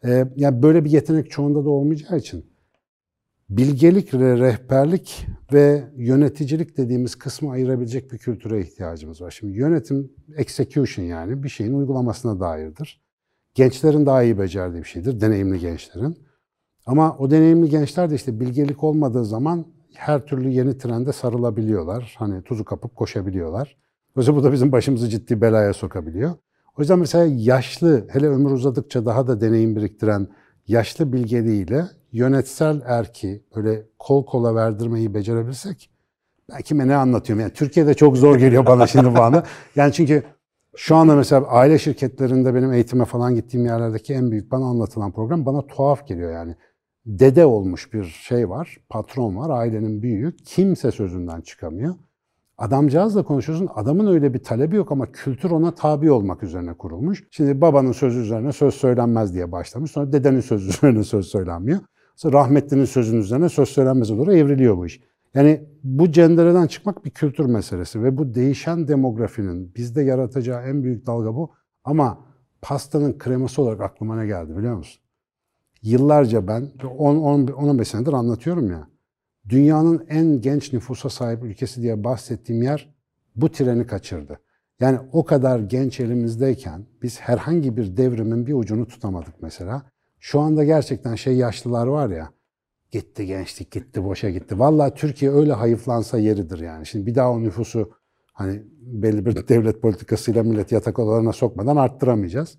Ee, 0.05 0.25
yani 0.35 0.63
böyle 0.63 0.85
bir 0.85 0.91
yetenek 0.91 1.31
çoğunda 1.31 1.65
da 1.65 1.69
olmayacağı 1.69 2.17
için 2.17 2.45
bilgelik, 3.49 4.13
rehberlik 4.13 5.27
ve 5.53 5.83
yöneticilik 5.97 6.77
dediğimiz 6.77 7.15
kısmı 7.15 7.51
ayırabilecek 7.51 8.11
bir 8.11 8.17
kültüre 8.17 8.61
ihtiyacımız 8.61 9.21
var. 9.21 9.31
Şimdi 9.31 9.53
yönetim, 9.53 10.11
execution 10.37 11.05
yani 11.05 11.43
bir 11.43 11.49
şeyin 11.49 11.73
uygulamasına 11.73 12.39
dairdir. 12.39 13.01
Gençlerin 13.53 14.05
daha 14.05 14.23
iyi 14.23 14.39
becerdiği 14.39 14.83
bir 14.83 14.87
şeydir, 14.87 15.21
deneyimli 15.21 15.59
gençlerin. 15.59 16.17
Ama 16.85 17.17
o 17.17 17.31
deneyimli 17.31 17.69
gençler 17.69 18.09
de 18.09 18.15
işte 18.15 18.39
bilgelik 18.39 18.83
olmadığı 18.83 19.25
zaman 19.25 19.65
her 19.93 20.25
türlü 20.25 20.49
yeni 20.49 20.77
trende 20.77 21.13
sarılabiliyorlar. 21.13 22.15
Hani 22.17 22.43
tuzu 22.43 22.65
kapıp 22.65 22.95
koşabiliyorlar. 22.95 23.77
Dolayısıyla 24.15 24.41
bu 24.41 24.43
da 24.43 24.51
bizim 24.51 24.71
başımızı 24.71 25.09
ciddi 25.09 25.41
belaya 25.41 25.73
sokabiliyor. 25.73 26.31
O 26.77 26.81
yüzden 26.81 26.99
mesela 26.99 27.25
yaşlı, 27.37 28.07
hele 28.09 28.27
ömür 28.27 28.51
uzadıkça 28.51 29.05
daha 29.05 29.27
da 29.27 29.41
deneyim 29.41 29.75
biriktiren 29.75 30.27
yaşlı 30.67 31.13
bilgeliğiyle 31.13 31.85
yönetsel 32.17 32.81
erki 32.85 33.43
böyle 33.55 33.85
kol 33.99 34.25
kola 34.25 34.55
verdirmeyi 34.55 35.13
becerebilsek 35.13 35.89
belki 36.51 36.77
ne 36.77 36.95
anlatıyorum. 36.95 37.41
Yani 37.41 37.53
Türkiye'de 37.53 37.93
çok 37.93 38.17
zor 38.17 38.37
geliyor 38.37 38.65
bana 38.65 38.87
şimdi 38.87 39.15
bu 39.15 39.21
anda. 39.21 39.43
Yani 39.75 39.93
çünkü 39.93 40.23
şu 40.75 40.95
anda 40.95 41.15
mesela 41.15 41.47
aile 41.47 41.79
şirketlerinde 41.79 42.55
benim 42.55 42.73
eğitime 42.73 43.05
falan 43.05 43.35
gittiğim 43.35 43.65
yerlerdeki 43.65 44.13
en 44.13 44.31
büyük 44.31 44.51
bana 44.51 44.65
anlatılan 44.65 45.11
program 45.11 45.45
bana 45.45 45.67
tuhaf 45.67 46.07
geliyor 46.07 46.33
yani. 46.33 46.55
Dede 47.05 47.45
olmuş 47.45 47.93
bir 47.93 48.03
şey 48.03 48.49
var, 48.49 48.77
patron 48.89 49.35
var, 49.35 49.49
ailenin 49.49 50.01
büyüğü. 50.01 50.35
Kimse 50.45 50.91
sözünden 50.91 51.41
çıkamıyor. 51.41 51.95
Adamcağızla 52.57 53.23
konuşuyorsun. 53.23 53.69
Adamın 53.75 54.07
öyle 54.07 54.33
bir 54.33 54.43
talebi 54.43 54.75
yok 54.75 54.91
ama 54.91 55.11
kültür 55.11 55.51
ona 55.51 55.75
tabi 55.75 56.11
olmak 56.11 56.43
üzerine 56.43 56.73
kurulmuş. 56.73 57.23
Şimdi 57.31 57.61
babanın 57.61 57.91
sözü 57.91 58.19
üzerine 58.19 58.53
söz 58.53 58.73
söylenmez 58.73 59.33
diye 59.33 59.51
başlamış. 59.51 59.91
Sonra 59.91 60.13
dedenin 60.13 60.41
sözü 60.41 60.69
üzerine 60.69 61.03
söz 61.03 61.27
söylenmiyor. 61.27 61.79
Rahmetlinin 62.23 62.85
sözünün 62.85 63.21
üzerine 63.21 63.49
söz 63.49 63.69
söylenmez 63.69 64.09
doğru 64.09 64.33
evriliyor 64.33 64.77
bu 64.77 64.85
iş. 64.85 65.01
Yani 65.33 65.63
bu 65.83 66.11
cendereden 66.11 66.67
çıkmak 66.67 67.05
bir 67.05 67.09
kültür 67.09 67.45
meselesi 67.45 68.03
ve 68.03 68.17
bu 68.17 68.35
değişen 68.35 68.87
demografinin 68.87 69.75
bizde 69.75 70.01
yaratacağı 70.01 70.61
en 70.61 70.83
büyük 70.83 71.05
dalga 71.05 71.35
bu. 71.35 71.51
Ama 71.83 72.25
pastanın 72.61 73.17
kreması 73.17 73.61
olarak 73.61 73.81
aklıma 73.81 74.15
ne 74.15 74.27
geldi 74.27 74.57
biliyor 74.57 74.77
musun? 74.77 75.01
Yıllarca 75.81 76.47
ben 76.47 76.71
10-15 76.79 77.85
senedir 77.85 78.13
anlatıyorum 78.13 78.71
ya 78.71 78.87
dünyanın 79.49 80.05
en 80.09 80.41
genç 80.41 80.73
nüfusa 80.73 81.09
sahip 81.09 81.43
ülkesi 81.43 81.81
diye 81.81 82.03
bahsettiğim 82.03 82.63
yer 82.63 82.95
bu 83.35 83.51
treni 83.51 83.87
kaçırdı. 83.87 84.39
Yani 84.79 84.99
o 85.11 85.25
kadar 85.25 85.59
genç 85.59 85.99
elimizdeyken 85.99 86.85
biz 87.01 87.19
herhangi 87.19 87.77
bir 87.77 87.97
devrimin 87.97 88.47
bir 88.47 88.53
ucunu 88.53 88.87
tutamadık 88.87 89.41
mesela. 89.41 89.91
Şu 90.19 90.39
anda 90.39 90.63
gerçekten 90.63 91.15
şey 91.15 91.35
yaşlılar 91.35 91.87
var 91.87 92.09
ya, 92.09 92.29
gitti 92.91 93.25
gençlik 93.25 93.71
gitti 93.71 94.03
boşa 94.03 94.29
gitti. 94.29 94.59
Vallahi 94.59 94.93
Türkiye 94.93 95.31
öyle 95.31 95.53
hayıflansa 95.53 96.17
yeridir 96.19 96.59
yani. 96.59 96.85
Şimdi 96.85 97.05
bir 97.05 97.15
daha 97.15 97.31
o 97.31 97.43
nüfusu 97.43 97.91
hani 98.33 98.63
belli 98.81 99.25
bir 99.25 99.47
devlet 99.47 99.81
politikasıyla 99.81 100.43
millet 100.43 100.71
yatak 100.71 100.99
odalarına 100.99 101.33
sokmadan 101.33 101.75
arttıramayacağız 101.75 102.57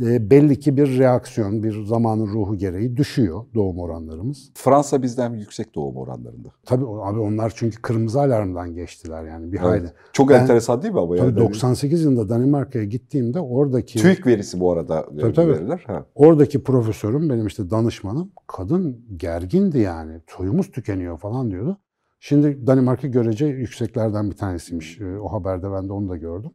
belli 0.00 0.58
ki 0.58 0.76
bir 0.76 0.98
reaksiyon, 0.98 1.62
bir 1.62 1.84
zamanın 1.84 2.26
ruhu 2.26 2.56
gereği 2.56 2.96
düşüyor 2.96 3.44
doğum 3.54 3.78
oranlarımız. 3.78 4.50
Fransa 4.54 5.02
bizden 5.02 5.32
yüksek 5.32 5.74
doğum 5.74 5.96
oranlarında. 5.96 6.48
Tabii 6.66 6.84
abi 6.84 7.18
onlar 7.18 7.52
çünkü 7.56 7.82
kırmızı 7.82 8.20
alarmdan 8.20 8.74
geçtiler 8.74 9.24
yani 9.24 9.52
bir 9.52 9.58
evet. 9.58 9.68
hayli. 9.68 9.92
Çok 10.12 10.28
ben, 10.28 10.40
enteresan 10.40 10.82
değil 10.82 10.94
mi 10.94 11.00
ama? 11.00 11.16
Tabii 11.16 11.26
yani? 11.26 11.36
98 11.36 12.04
yılında 12.04 12.28
Danimarka'ya 12.28 12.84
gittiğimde 12.84 13.40
oradaki... 13.40 13.98
TÜİK 13.98 14.26
verisi 14.26 14.60
bu 14.60 14.72
arada 14.72 15.06
tabii, 15.20 15.32
tabii. 15.32 15.52
veriler. 15.52 15.84
Ha. 15.86 16.06
Oradaki 16.14 16.62
profesörüm 16.62 17.30
benim 17.30 17.46
işte 17.46 17.70
danışmanım 17.70 18.32
kadın 18.46 19.06
gergindi 19.16 19.78
yani 19.78 20.20
soyumuz 20.26 20.70
tükeniyor 20.70 21.18
falan 21.18 21.50
diyordu. 21.50 21.78
Şimdi 22.20 22.66
Danimarka 22.66 23.08
görece 23.08 23.46
yükseklerden 23.46 24.30
bir 24.30 24.36
tanesiymiş. 24.36 25.00
E, 25.00 25.18
o 25.18 25.32
haberde 25.32 25.72
ben 25.72 25.88
de 25.88 25.92
onu 25.92 26.08
da 26.08 26.16
gördüm. 26.16 26.50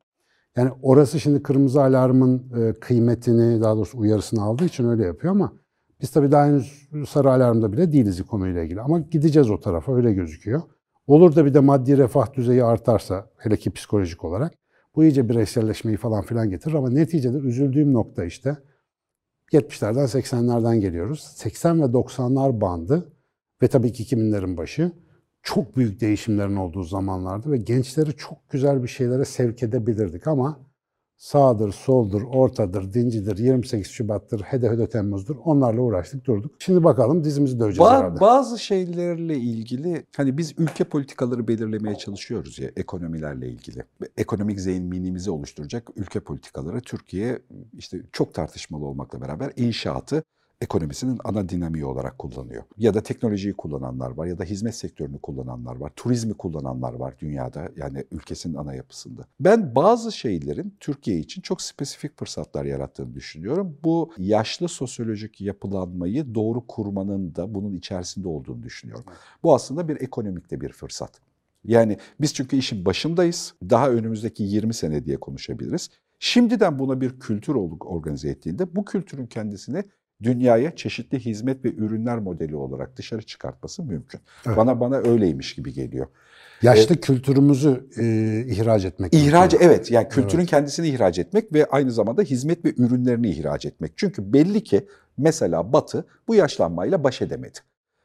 Yani 0.58 0.72
orası 0.82 1.20
şimdi 1.20 1.44
kırmızı 1.44 1.82
alarmın 1.82 2.51
e, 2.60 2.74
kıymetini, 2.79 3.62
daha 3.62 3.75
doğrusu 3.75 3.98
uyarısını 3.98 4.41
aldığı 4.41 4.65
için 4.65 4.89
öyle 4.89 5.06
yapıyor 5.06 5.34
ama 5.34 5.53
biz 6.01 6.12
tabii 6.12 6.32
daha 6.32 6.46
henüz 6.46 6.89
sarı 7.10 7.32
alarmda 7.32 7.74
bile 7.74 7.91
değiliz 7.91 8.25
konuyla 8.25 8.63
ilgili. 8.63 8.82
Ama 8.82 9.00
gideceğiz 9.00 9.50
o 9.50 9.60
tarafa, 9.60 9.96
öyle 9.96 10.13
gözüküyor. 10.13 10.62
Olur 11.08 11.36
da 11.36 11.46
bir 11.46 11.53
de 11.53 11.60
maddi 11.60 11.98
refah 11.98 12.34
düzeyi 12.34 12.63
artarsa, 12.63 13.29
hele 13.38 13.58
ki 13.58 13.72
psikolojik 13.72 14.24
olarak, 14.24 14.53
bu 14.96 15.03
iyice 15.03 15.29
bireyselleşmeyi 15.29 15.98
falan 15.98 16.22
filan 16.22 16.50
getirir. 16.50 16.75
Ama 16.75 16.89
neticede 16.89 17.38
üzüldüğüm 17.38 17.94
nokta 17.94 18.25
işte, 18.25 18.58
70'lerden 19.51 20.06
80'lerden 20.06 20.79
geliyoruz. 20.79 21.20
80 21.36 21.82
ve 21.82 21.86
90'lar 21.86 22.62
bandı 22.62 23.13
ve 23.62 23.68
tabii 23.68 23.94
ki 23.94 24.03
2000'lerin 24.03 24.58
başı 24.58 24.91
çok 25.43 25.77
büyük 25.77 26.01
değişimlerin 26.01 26.55
olduğu 26.55 26.84
zamanlardı 26.84 27.51
ve 27.51 27.58
gençleri 27.58 28.15
çok 28.15 28.50
güzel 28.50 28.84
bir 28.84 28.88
şeylere 28.88 29.25
sevk 29.25 29.63
edebilirdik 29.63 30.27
ama 30.27 30.60
sağdır, 31.17 31.72
soldur, 31.72 32.22
ortadır, 32.22 32.93
dincidir, 32.93 33.38
28 33.38 33.88
Şubat'tır, 33.88 34.41
hede 34.41 34.69
hede 34.69 34.89
Temmuz'dur. 34.89 35.36
Onlarla 35.46 35.81
uğraştık 35.81 36.25
durduk. 36.25 36.55
Şimdi 36.60 36.84
bakalım 36.84 37.24
dizimizi 37.24 37.60
döveceğiz 37.60 37.91
ba- 37.91 37.98
herhalde. 37.98 38.19
Bazı 38.19 38.60
şeylerle 38.60 39.38
ilgili 39.38 40.05
hani 40.17 40.38
biz 40.38 40.53
ülke 40.58 40.84
politikaları 40.84 41.48
belirlemeye 41.48 41.96
çalışıyoruz 41.96 42.60
ya 42.60 42.72
ekonomilerle 42.75 43.50
ilgili. 43.50 43.84
Ekonomik 44.17 44.60
zeminimizi 44.60 45.31
oluşturacak 45.31 45.88
ülke 45.96 46.19
politikaları 46.19 46.81
Türkiye 46.81 47.39
işte 47.77 48.01
çok 48.12 48.34
tartışmalı 48.34 48.86
olmakla 48.86 49.22
beraber 49.22 49.51
inşaatı 49.55 50.24
ekonomisinin 50.61 51.19
ana 51.23 51.49
dinamiği 51.49 51.85
olarak 51.85 52.19
kullanıyor. 52.19 52.63
Ya 52.77 52.93
da 52.93 53.03
teknolojiyi 53.03 53.53
kullananlar 53.53 54.11
var 54.11 54.25
ya 54.25 54.37
da 54.37 54.43
hizmet 54.43 54.75
sektörünü 54.75 55.19
kullananlar 55.19 55.75
var. 55.75 55.91
Turizmi 55.95 56.33
kullananlar 56.33 56.93
var 56.93 57.15
dünyada 57.19 57.69
yani 57.75 58.03
ülkesinin 58.11 58.55
ana 58.55 58.73
yapısında. 58.73 59.25
Ben 59.39 59.75
bazı 59.75 60.11
şeylerin 60.11 60.75
Türkiye 60.79 61.19
için 61.19 61.41
çok 61.41 61.61
spesifik 61.61 62.19
fırsatlar 62.19 62.65
yarattığını 62.65 63.13
düşünüyorum. 63.13 63.77
Bu 63.83 64.13
yaşlı 64.17 64.69
sosyolojik 64.69 65.41
yapılanmayı 65.41 66.35
doğru 66.35 66.67
kurmanın 66.67 67.35
da 67.35 67.53
bunun 67.53 67.73
içerisinde 67.73 68.27
olduğunu 68.27 68.63
düşünüyorum. 68.63 69.05
Bu 69.43 69.55
aslında 69.55 69.87
bir 69.87 70.01
ekonomikte 70.01 70.61
bir 70.61 70.69
fırsat. 70.69 71.21
Yani 71.65 71.97
biz 72.21 72.33
çünkü 72.33 72.55
işin 72.55 72.85
başındayız. 72.85 73.53
Daha 73.69 73.89
önümüzdeki 73.89 74.43
20 74.43 74.73
sene 74.73 75.05
diye 75.05 75.17
konuşabiliriz. 75.17 75.89
Şimdiden 76.19 76.79
buna 76.79 77.01
bir 77.01 77.19
kültür 77.19 77.55
organize 77.79 78.29
ettiğinde 78.29 78.75
bu 78.75 78.85
kültürün 78.85 79.27
kendisini 79.27 79.83
dünyaya 80.23 80.75
çeşitli 80.75 81.19
hizmet 81.19 81.65
ve 81.65 81.73
ürünler 81.73 82.19
modeli 82.19 82.55
olarak 82.55 82.97
dışarı 82.97 83.21
çıkartması 83.21 83.83
mümkün. 83.83 84.19
Evet. 84.47 84.57
Bana 84.57 84.79
bana 84.79 84.97
öyleymiş 84.97 85.55
gibi 85.55 85.73
geliyor. 85.73 86.07
Yaşlı 86.61 86.95
ee, 86.95 86.99
kültürümüzü 86.99 87.88
e, 87.97 88.05
ihraç 88.47 88.85
etmek. 88.85 89.13
İhraç 89.13 89.53
mümkün. 89.53 89.67
evet 89.67 89.91
yani 89.91 90.09
kültürün 90.09 90.39
evet. 90.39 90.49
kendisini 90.49 90.88
ihraç 90.88 91.19
etmek 91.19 91.53
ve 91.53 91.65
aynı 91.65 91.91
zamanda 91.91 92.21
hizmet 92.21 92.65
ve 92.65 92.73
ürünlerini 92.77 93.29
ihraç 93.29 93.65
etmek. 93.65 93.93
Çünkü 93.95 94.33
belli 94.33 94.63
ki 94.63 94.88
mesela 95.17 95.73
Batı 95.73 96.05
bu 96.27 96.35
yaşlanmayla 96.35 97.03
baş 97.03 97.21
edemedi. 97.21 97.59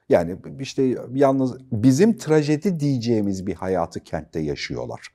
Yani 0.08 0.36
işte 0.60 0.96
yalnız 1.14 1.54
bizim 1.72 2.16
trajedi 2.16 2.80
diyeceğimiz 2.80 3.46
bir 3.46 3.54
hayatı 3.54 4.00
kentte 4.00 4.40
yaşıyorlar. 4.40 5.08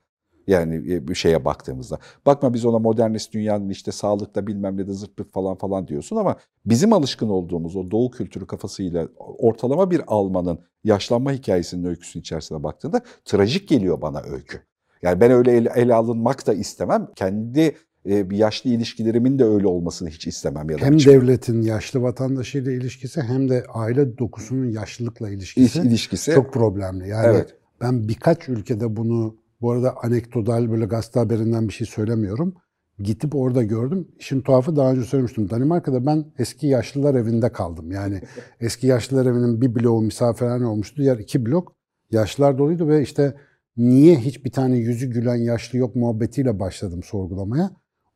Yani 0.50 0.94
e, 0.94 1.08
bir 1.08 1.14
şeye 1.14 1.44
baktığımızda. 1.44 1.98
Bakma 2.26 2.54
biz 2.54 2.64
ona 2.64 2.78
modernist 2.78 3.32
dünyanın 3.32 3.68
işte 3.68 3.92
sağlıkta 3.92 4.46
bilmem 4.46 4.76
ne 4.76 4.86
de 4.86 4.92
zırt 4.92 5.32
falan 5.32 5.56
falan 5.56 5.88
diyorsun 5.88 6.16
ama 6.16 6.36
bizim 6.64 6.92
alışkın 6.92 7.28
olduğumuz 7.28 7.76
o 7.76 7.90
doğu 7.90 8.10
kültürü 8.10 8.46
kafasıyla 8.46 9.08
ortalama 9.18 9.90
bir 9.90 10.02
Alman'ın 10.06 10.58
yaşlanma 10.84 11.32
hikayesinin 11.32 11.84
öyküsünün 11.84 12.20
içerisine 12.20 12.62
baktığında 12.62 13.00
trajik 13.24 13.68
geliyor 13.68 14.02
bana 14.02 14.20
öykü. 14.20 14.60
Yani 15.02 15.20
ben 15.20 15.30
öyle 15.30 15.52
ele, 15.52 15.72
ele 15.76 15.94
alınmak 15.94 16.46
da 16.46 16.54
istemem. 16.54 17.08
Kendi 17.16 17.76
e, 18.08 18.30
bir 18.30 18.36
yaşlı 18.36 18.70
ilişkilerimin 18.70 19.38
de 19.38 19.44
öyle 19.44 19.66
olmasını 19.66 20.08
hiç 20.08 20.26
istemem. 20.26 20.70
Ya 20.70 20.78
da 20.78 20.84
hem 20.84 20.94
hiç 20.94 21.06
devletin 21.06 21.62
yaşlı 21.62 22.02
vatandaşıyla 22.02 22.72
ilişkisi 22.72 23.22
hem 23.22 23.48
de 23.48 23.64
aile 23.74 24.18
dokusunun 24.18 24.70
yaşlılıkla 24.70 25.30
ilişkisi, 25.30 25.80
ilişkisi 25.80 26.32
çok 26.32 26.52
problemli. 26.52 27.08
Yani 27.08 27.26
evet. 27.26 27.54
ben 27.80 28.08
birkaç 28.08 28.48
ülkede 28.48 28.96
bunu 28.96 29.36
bu 29.60 29.70
arada 29.70 29.96
anekdotal 30.02 30.70
böyle 30.70 30.84
gazete 30.84 31.20
haberinden 31.20 31.68
bir 31.68 31.72
şey 31.72 31.86
söylemiyorum. 31.86 32.54
Gidip 32.98 33.34
orada 33.34 33.62
gördüm. 33.62 34.08
İşin 34.18 34.40
tuhafı 34.40 34.76
daha 34.76 34.92
önce 34.92 35.02
söylemiştim. 35.02 35.50
Danimarka'da 35.50 36.06
ben 36.06 36.24
eski 36.38 36.66
yaşlılar 36.66 37.14
evinde 37.14 37.52
kaldım. 37.52 37.90
Yani 37.90 38.20
eski 38.60 38.86
yaşlılar 38.86 39.26
evinin 39.26 39.60
bir 39.60 39.74
bloğu 39.74 40.02
misafirhane 40.02 40.66
olmuştu. 40.66 41.02
Diğer 41.02 41.18
iki 41.18 41.46
blok 41.46 41.76
yaşlılar 42.10 42.58
doluydu 42.58 42.88
ve 42.88 43.02
işte 43.02 43.34
niye 43.76 44.16
hiç 44.16 44.44
bir 44.44 44.52
tane 44.52 44.76
yüzü 44.76 45.10
gülen 45.10 45.36
yaşlı 45.36 45.78
yok 45.78 45.96
muhabbetiyle 45.96 46.60
başladım 46.60 47.02
sorgulamaya. 47.02 47.70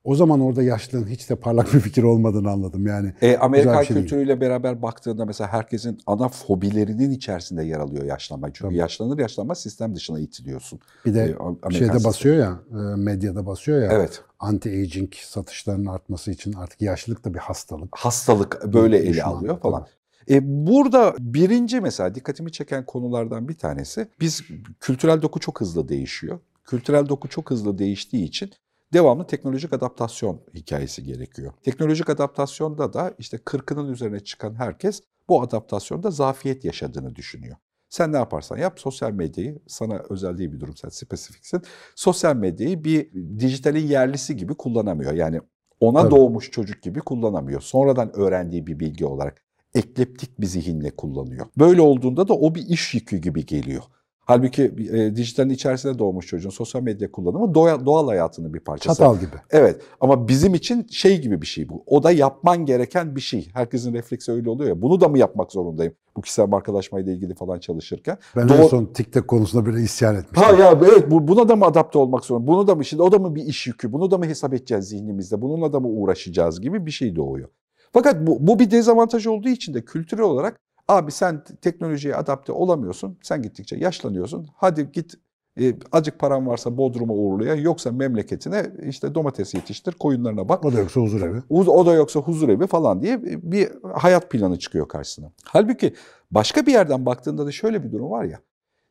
O 0.05 0.15
zaman 0.15 0.41
orada 0.41 0.63
yaşlılığın 0.63 1.07
hiç 1.07 1.31
de 1.31 1.37
parlak 1.37 1.75
bir 1.75 1.81
fikir 1.81 2.03
olmadığını 2.03 2.51
anladım. 2.51 2.87
Yani 2.87 3.15
e, 3.23 3.37
Amerikan 3.37 3.83
şey 3.83 3.97
kültürüyle 3.97 4.29
değil. 4.29 4.41
beraber 4.41 4.83
baktığında 4.83 5.25
mesela 5.25 5.53
herkesin 5.53 5.99
ana 6.07 6.29
fobilerinin 6.29 7.11
içerisinde 7.11 7.65
yer 7.65 7.79
alıyor 7.79 8.05
yaşlanma. 8.05 8.47
Çünkü 8.47 8.63
Tabii. 8.63 8.77
yaşlanır 8.77 9.19
yaşlanmaz 9.19 9.61
sistem 9.61 9.95
dışına 9.95 10.21
itiliyorsun. 10.21 10.81
Bir 11.05 11.15
de 11.15 11.21
e, 11.21 11.37
Amerikan 11.37 11.71
şeyde 11.71 12.05
basıyor 12.05 12.37
ya, 12.37 12.61
e, 12.71 12.97
medyada 12.97 13.47
basıyor 13.47 13.83
ya. 13.83 13.89
Evet. 13.93 14.23
Anti-aging 14.41 15.15
satışlarının 15.15 15.87
artması 15.87 16.31
için 16.31 16.53
artık 16.53 16.83
yaşlılık 16.83 17.25
da 17.25 17.35
bir 17.35 17.39
hastalık. 17.39 17.97
Hastalık 17.97 18.73
böyle 18.75 18.99
ele 18.99 19.23
alıyor 19.23 19.61
falan. 19.61 19.87
E, 20.31 20.67
burada 20.67 21.15
birinci 21.19 21.81
mesela 21.81 22.15
dikkatimi 22.15 22.53
çeken 22.53 22.87
konulardan 22.87 23.49
bir 23.49 23.55
tanesi 23.55 24.09
biz 24.21 24.43
kültürel 24.81 25.23
doku 25.23 25.41
çok 25.41 25.61
hızlı 25.61 25.89
değişiyor. 25.89 26.39
Kültürel 26.65 27.09
doku 27.09 27.29
çok 27.29 27.51
hızlı 27.51 27.79
değiştiği 27.79 28.25
için 28.25 28.51
devamlı 28.93 29.27
teknolojik 29.27 29.73
adaptasyon 29.73 30.41
hikayesi 30.55 31.05
gerekiyor. 31.05 31.53
Teknolojik 31.63 32.11
adaptasyonda 32.11 32.93
da 32.93 33.15
işte 33.19 33.37
40'ının 33.37 33.93
üzerine 33.93 34.21
çıkan 34.21 34.55
herkes 34.55 35.03
bu 35.29 35.43
adaptasyonda 35.43 36.11
zafiyet 36.11 36.65
yaşadığını 36.65 37.17
düşünüyor. 37.17 37.57
Sen 37.89 38.13
ne 38.13 38.17
yaparsan 38.17 38.57
yap 38.57 38.81
sosyal 38.81 39.11
medyayı, 39.11 39.59
sana 39.67 40.03
özel 40.11 40.39
değil 40.39 40.53
bir 40.53 40.61
durum 40.61 40.77
sen 40.77 40.89
spesifiksin. 40.89 41.63
Sosyal 41.97 42.37
medyayı 42.37 42.85
bir 42.85 43.13
dijitalin 43.39 43.87
yerlisi 43.87 44.37
gibi 44.37 44.55
kullanamıyor. 44.55 45.13
Yani 45.13 45.41
ona 45.81 46.03
Tabii. 46.03 46.11
doğmuş 46.11 46.51
çocuk 46.51 46.83
gibi 46.83 47.01
kullanamıyor. 47.01 47.61
Sonradan 47.61 48.17
öğrendiği 48.17 48.67
bir 48.67 48.81
bilgi 48.81 49.07
olarak 49.07 49.45
ekleptik 49.75 50.41
bir 50.41 50.47
zihinle 50.47 50.91
kullanıyor. 50.91 51.47
Böyle 51.59 51.81
olduğunda 51.81 52.29
da 52.29 52.35
o 52.35 52.55
bir 52.55 52.67
iş 52.69 52.95
yükü 52.95 53.17
gibi 53.17 53.47
geliyor. 53.47 53.83
Halbuki 54.27 54.63
e, 54.93 55.17
dijitalin 55.17 55.51
içerisinde 55.51 55.99
doğmuş 55.99 56.27
çocuğun 56.27 56.51
sosyal 56.51 56.83
medya 56.83 57.13
kullanımı 57.13 57.55
doğal, 57.55 57.87
doğal 57.87 58.09
hayatının 58.09 58.55
bir 58.55 58.61
parçası. 58.61 58.99
Çatal 58.99 59.17
gibi. 59.17 59.37
Evet 59.51 59.81
ama 60.01 60.29
bizim 60.29 60.55
için 60.55 60.87
şey 60.91 61.21
gibi 61.21 61.43
bir 61.43 61.47
şey 61.47 61.69
bu. 61.69 61.83
O 61.87 62.03
da 62.03 62.11
yapman 62.11 62.67
gereken 62.67 63.17
bir 63.17 63.21
şey. 63.21 63.49
Herkesin 63.55 63.95
refleksi 63.95 64.33
öyle 64.33 64.51
oluyor 64.51 64.69
ya. 64.69 64.83
Bunu 64.83 65.01
da 65.01 65.09
mı 65.09 65.19
yapmak 65.19 65.53
zorundayım? 65.53 65.93
Bu 66.17 66.23
kişisel 66.23 66.49
markalaşmayla 66.49 67.13
ilgili 67.13 67.35
falan 67.35 67.59
çalışırken. 67.59 68.19
Ben 68.37 68.49
Doğru... 68.49 68.59
en 68.59 68.67
son 68.67 68.87
TikTok 68.87 69.29
konusunda 69.29 69.67
bile 69.67 69.83
isyan 69.83 70.15
etmiştim. 70.15 70.43
Ha 70.43 70.63
ya 70.63 70.79
evet 70.83 71.11
bu, 71.11 71.29
buna 71.29 71.49
da 71.49 71.57
mı 71.57 71.65
adapte 71.65 71.99
olmak 71.99 72.25
zorunda? 72.25 72.47
Bunu 72.47 72.67
da 72.67 72.75
mı 72.75 72.85
şimdi 72.85 73.03
o 73.03 73.13
da 73.13 73.19
mı 73.19 73.35
bir 73.35 73.43
iş 73.43 73.67
yükü? 73.67 73.93
Bunu 73.93 74.11
da 74.11 74.19
mı 74.19 74.27
hesap 74.27 74.55
edeceğiz 74.55 74.89
zihnimizde? 74.89 75.43
Bununla 75.43 75.73
da 75.73 75.81
mı 75.81 75.89
uğraşacağız 75.89 76.61
gibi 76.61 76.87
bir 76.87 76.91
şey 76.91 77.17
doğuyor. 77.17 77.49
Fakat 77.93 78.27
bu, 78.27 78.47
bu 78.47 78.59
bir 78.59 78.71
dezavantaj 78.71 79.27
olduğu 79.27 79.49
için 79.49 79.75
de 79.75 79.85
kültürel 79.85 80.25
olarak 80.25 80.61
Abi 80.89 81.13
sen 81.13 81.45
teknolojiye 81.45 82.17
adapte 82.17 82.53
olamıyorsun. 82.53 83.19
Sen 83.23 83.43
gittikçe 83.43 83.77
yaşlanıyorsun. 83.77 84.47
Hadi 84.57 84.93
git 84.93 85.15
e, 85.61 85.75
acık 85.93 86.19
paran 86.19 86.47
varsa 86.47 86.77
Bodrum'a 86.77 87.15
uğurluya 87.15 87.55
yoksa 87.55 87.93
memleketine 87.93 88.67
işte 88.89 89.15
domates 89.15 89.55
yetiştir, 89.55 89.93
koyunlarına 89.93 90.49
bak. 90.49 90.65
O 90.65 90.73
da 90.73 90.79
yoksa 90.79 91.01
huzur 91.01 91.23
evi. 91.23 91.43
O 91.51 91.87
da 91.87 91.95
yoksa 91.95 92.21
huzur 92.21 92.49
evi 92.49 92.67
falan 92.67 93.03
diye 93.03 93.23
bir 93.23 93.69
hayat 93.95 94.31
planı 94.31 94.59
çıkıyor 94.59 94.89
karşısına. 94.89 95.33
Halbuki 95.45 95.95
başka 96.31 96.67
bir 96.67 96.73
yerden 96.73 97.07
baktığında 97.07 97.47
da 97.47 97.53
şöyle 97.53 97.85
bir 97.85 97.93
durum 97.93 98.11
var 98.11 98.25
ya. 98.25 98.41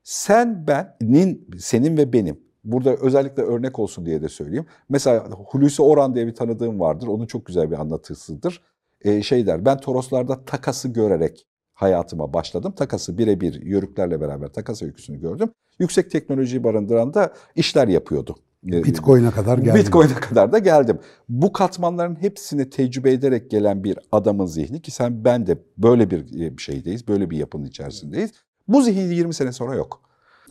Sen, 0.03 0.67
benin, 0.67 1.47
senin 1.57 1.97
ve 1.97 2.13
benim 2.13 2.43
Burada 2.63 2.95
özellikle 2.95 3.43
örnek 3.43 3.79
olsun 3.79 4.05
diye 4.05 4.21
de 4.21 4.29
söyleyeyim. 4.29 4.65
Mesela 4.89 5.29
Hulusi 5.29 5.81
Orhan 5.81 6.15
diye 6.15 6.27
bir 6.27 6.35
tanıdığım 6.35 6.79
vardır. 6.79 7.07
Onun 7.07 7.25
çok 7.25 7.45
güzel 7.45 7.71
bir 7.71 7.79
anlatısıdır. 7.79 8.61
Ee, 9.01 9.21
şey 9.21 9.47
der, 9.47 9.65
ben 9.65 9.77
Toroslarda 9.77 10.45
takası 10.45 10.89
görerek 10.89 11.47
hayatıma 11.73 12.33
başladım. 12.33 12.73
Takası 12.75 13.17
birebir 13.17 13.61
yörüklerle 13.61 14.21
beraber 14.21 14.47
takas 14.47 14.83
öyküsünü 14.83 15.19
gördüm. 15.21 15.49
Yüksek 15.79 16.11
teknolojiyi 16.11 16.63
barındıran 16.63 17.13
da 17.13 17.33
işler 17.55 17.87
yapıyordu. 17.87 18.35
Ee, 18.67 18.83
Bitcoin'e 18.83 19.31
kadar 19.31 19.57
geldim. 19.57 19.81
Bitcoin'e 19.81 20.13
kadar 20.13 20.51
da 20.51 20.59
geldim. 20.59 20.99
Bu 21.29 21.53
katmanların 21.53 22.15
hepsini 22.15 22.69
tecrübe 22.69 23.11
ederek 23.11 23.51
gelen 23.51 23.83
bir 23.83 23.99
adamın 24.11 24.45
zihni 24.45 24.81
ki 24.81 24.91
sen 24.91 25.25
ben 25.25 25.47
de 25.47 25.57
böyle 25.77 26.11
bir 26.11 26.41
e, 26.41 26.57
şeydeyiz, 26.57 27.07
böyle 27.07 27.29
bir 27.29 27.37
yapının 27.37 27.65
içerisindeyiz. 27.65 28.31
Bu 28.67 28.81
zihin 28.81 29.11
20 29.11 29.33
sene 29.33 29.51
sonra 29.51 29.75
yok. 29.75 30.01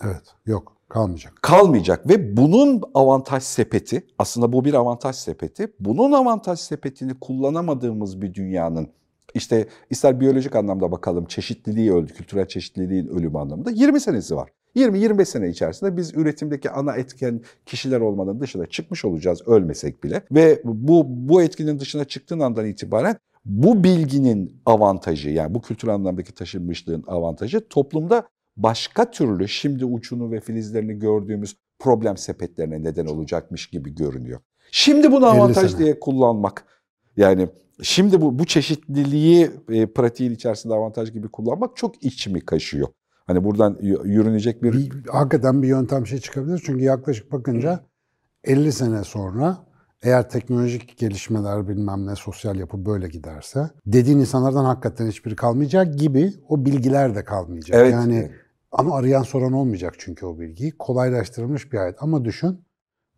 Evet, 0.05 0.23
yok. 0.47 0.76
Kalmayacak. 0.88 1.33
Kalmayacak 1.43 2.09
ve 2.09 2.37
bunun 2.37 2.83
avantaj 2.95 3.43
sepeti, 3.43 4.07
aslında 4.19 4.52
bu 4.52 4.64
bir 4.64 4.75
avantaj 4.75 5.17
sepeti. 5.17 5.73
Bunun 5.81 6.12
avantaj 6.12 6.59
sepetini 6.59 7.21
kullanamadığımız 7.21 8.23
bir 8.23 8.35
dünyanın 8.35 8.88
işte 9.35 9.67
ister 9.91 10.21
biyolojik 10.21 10.57
anlamda 10.57 10.93
bakalım 10.93 11.25
çeşitliliği 11.25 11.93
öldü, 11.93 12.12
kültürel 12.12 12.49
çeşitliliğin 12.49 13.07
ölümü 13.07 13.38
anlamında 13.38 13.71
20 13.71 14.00
senesi 14.00 14.37
var. 14.37 14.50
20-25 14.76 15.25
sene 15.25 15.49
içerisinde 15.49 15.97
biz 15.97 16.14
üretimdeki 16.14 16.71
ana 16.71 16.97
etken 16.97 17.41
kişiler 17.67 18.00
olmanın 18.00 18.41
dışına 18.41 18.67
çıkmış 18.67 19.05
olacağız 19.05 19.43
ölmesek 19.47 20.05
bile. 20.05 20.23
Ve 20.31 20.61
bu, 20.64 21.05
bu 21.09 21.43
etkinin 21.43 21.79
dışına 21.79 22.05
çıktığın 22.05 22.41
andan 22.41 22.67
itibaren 22.67 23.17
bu 23.45 23.85
bilginin 23.85 24.61
avantajı 24.67 25.31
yani 25.31 25.55
bu 25.55 25.62
kültürel 25.62 25.95
anlamdaki 25.95 26.35
taşınmışlığın 26.35 27.05
avantajı 27.07 27.69
toplumda 27.69 28.29
başka 28.57 29.11
türlü 29.11 29.49
şimdi 29.49 29.85
uçunu 29.85 30.31
ve 30.31 30.41
filizlerini 30.41 30.99
gördüğümüz 30.99 31.57
problem 31.79 32.17
sepetlerine 32.17 32.83
neden 32.83 33.07
olacakmış 33.07 33.67
gibi 33.67 33.95
görünüyor. 33.95 34.41
Şimdi 34.71 35.12
bunu 35.12 35.26
avantaj 35.26 35.79
diye 35.79 36.00
kullanmak 36.00 36.64
yani 37.17 37.49
şimdi 37.83 38.21
bu 38.21 38.38
bu 38.38 38.45
çeşitliliği 38.45 39.50
e, 39.69 39.87
pratiğin 39.87 40.33
içerisinde 40.33 40.75
avantaj 40.75 41.12
gibi 41.12 41.29
kullanmak 41.29 41.76
çok 41.76 42.05
içimi 42.05 42.41
kaşıyor. 42.41 42.88
Hani 43.26 43.45
buradan 43.45 43.79
yürünecek 44.05 44.62
bir... 44.62 44.73
bir... 44.73 45.09
Hakikaten 45.09 45.62
bir 45.62 45.69
yöntem 45.69 46.07
şey 46.07 46.19
çıkabilir. 46.19 46.62
Çünkü 46.67 46.85
yaklaşık 46.85 47.33
bakınca 47.33 47.81
50 48.45 48.73
sene 48.73 49.05
sonra 49.05 49.59
eğer 50.02 50.31
teknolojik 50.31 50.99
gelişmeler 50.99 51.69
bilmem 51.69 52.07
ne 52.07 52.17
sosyal 52.17 52.57
yapı 52.57 52.87
böyle 52.87 53.09
giderse 53.09 53.71
dediğin 53.87 54.19
insanlardan 54.19 54.64
hakikaten 54.64 55.09
hiçbiri 55.09 55.37
kalmayacak 55.37 55.99
gibi 55.99 56.33
o 56.49 56.64
bilgiler 56.64 57.14
de 57.14 57.25
kalmayacak. 57.25 57.81
Evet. 57.81 57.93
Yani 57.93 58.31
ama 58.73 58.97
arayan 58.97 59.23
soran 59.23 59.52
olmayacak 59.52 59.95
çünkü 59.99 60.26
o 60.26 60.38
bilgiyi. 60.38 60.73
Kolaylaştırılmış 60.79 61.73
bir 61.73 61.79
hayat. 61.79 61.97
Ama 61.99 62.25
düşün 62.25 62.64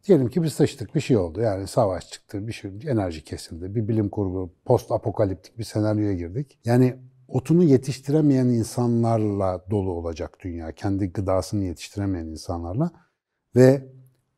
diyelim 0.04 0.28
ki 0.28 0.42
biz 0.42 0.52
sıçtık 0.52 0.94
bir 0.94 1.00
şey 1.00 1.16
oldu. 1.16 1.40
Yani 1.40 1.66
savaş 1.66 2.10
çıktı, 2.10 2.46
bir 2.46 2.52
şey, 2.52 2.70
enerji 2.86 3.24
kesildi, 3.24 3.74
bir 3.74 3.88
bilim 3.88 4.08
kurgu, 4.08 4.54
post 4.64 4.92
apokaliptik 4.92 5.58
bir 5.58 5.64
senaryoya 5.64 6.14
girdik. 6.14 6.58
Yani 6.64 6.96
otunu 7.28 7.64
yetiştiremeyen 7.64 8.46
insanlarla 8.46 9.64
dolu 9.70 9.90
olacak 9.90 10.36
dünya. 10.44 10.72
Kendi 10.72 11.12
gıdasını 11.12 11.64
yetiştiremeyen 11.64 12.26
insanlarla. 12.26 12.90
Ve 13.56 13.88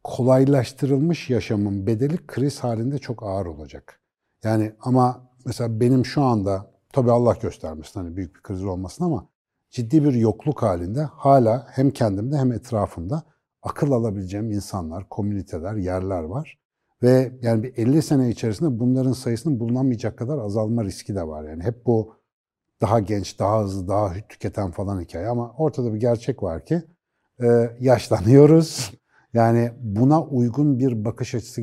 kolaylaştırılmış 0.05 1.31
yaşamın 1.31 1.87
bedeli 1.87 2.27
kriz 2.27 2.59
halinde 2.61 2.99
çok 2.99 3.23
ağır 3.23 3.47
olacak. 3.47 4.01
Yani 4.45 4.73
ama 4.81 5.31
mesela 5.45 5.81
benim 5.81 6.05
şu 6.05 6.23
anda 6.23 6.71
tabii 6.93 7.11
Allah 7.11 7.37
göstermesin 7.43 8.01
hani 8.01 8.17
büyük 8.17 8.37
bir 8.37 8.41
kriz 8.41 8.65
olmasın 8.65 9.05
ama 9.05 9.29
ciddi 9.71 10.05
bir 10.05 10.13
yokluk 10.13 10.63
halinde 10.63 11.03
hala 11.03 11.67
hem 11.71 11.91
kendimde 11.91 12.37
hem 12.37 12.53
etrafımda 12.53 13.23
akıl 13.67 13.93
alabileceğim 13.93 14.51
insanlar, 14.51 15.09
komüniteler, 15.09 15.75
yerler 15.75 16.23
var. 16.23 16.59
Ve 17.03 17.33
yani 17.43 17.63
bir 17.63 17.79
50 17.79 18.03
sene 18.03 18.31
içerisinde 18.31 18.79
bunların 18.79 19.13
sayısının 19.13 19.61
bulunamayacak 19.61 20.19
kadar 20.19 20.39
azalma 20.39 20.85
riski 20.85 21.15
de 21.15 21.27
var. 21.27 21.49
Yani 21.49 21.63
hep 21.63 21.87
bu 21.87 22.15
daha 22.81 23.01
genç, 23.01 23.39
daha 23.39 23.65
hızlı, 23.65 23.89
daha 23.89 24.15
tüketen 24.29 24.71
falan 24.71 25.01
hikaye 25.01 25.29
ama 25.29 25.53
ortada 25.59 25.95
bir 25.95 26.01
gerçek 26.01 26.43
var 26.43 26.65
ki 26.65 26.83
e, 27.43 27.47
yaşlanıyoruz. 27.81 28.93
Yani 29.35 29.73
buna 29.81 30.23
uygun 30.23 30.79
bir 30.79 31.05
bakış 31.05 31.35
açısı 31.35 31.63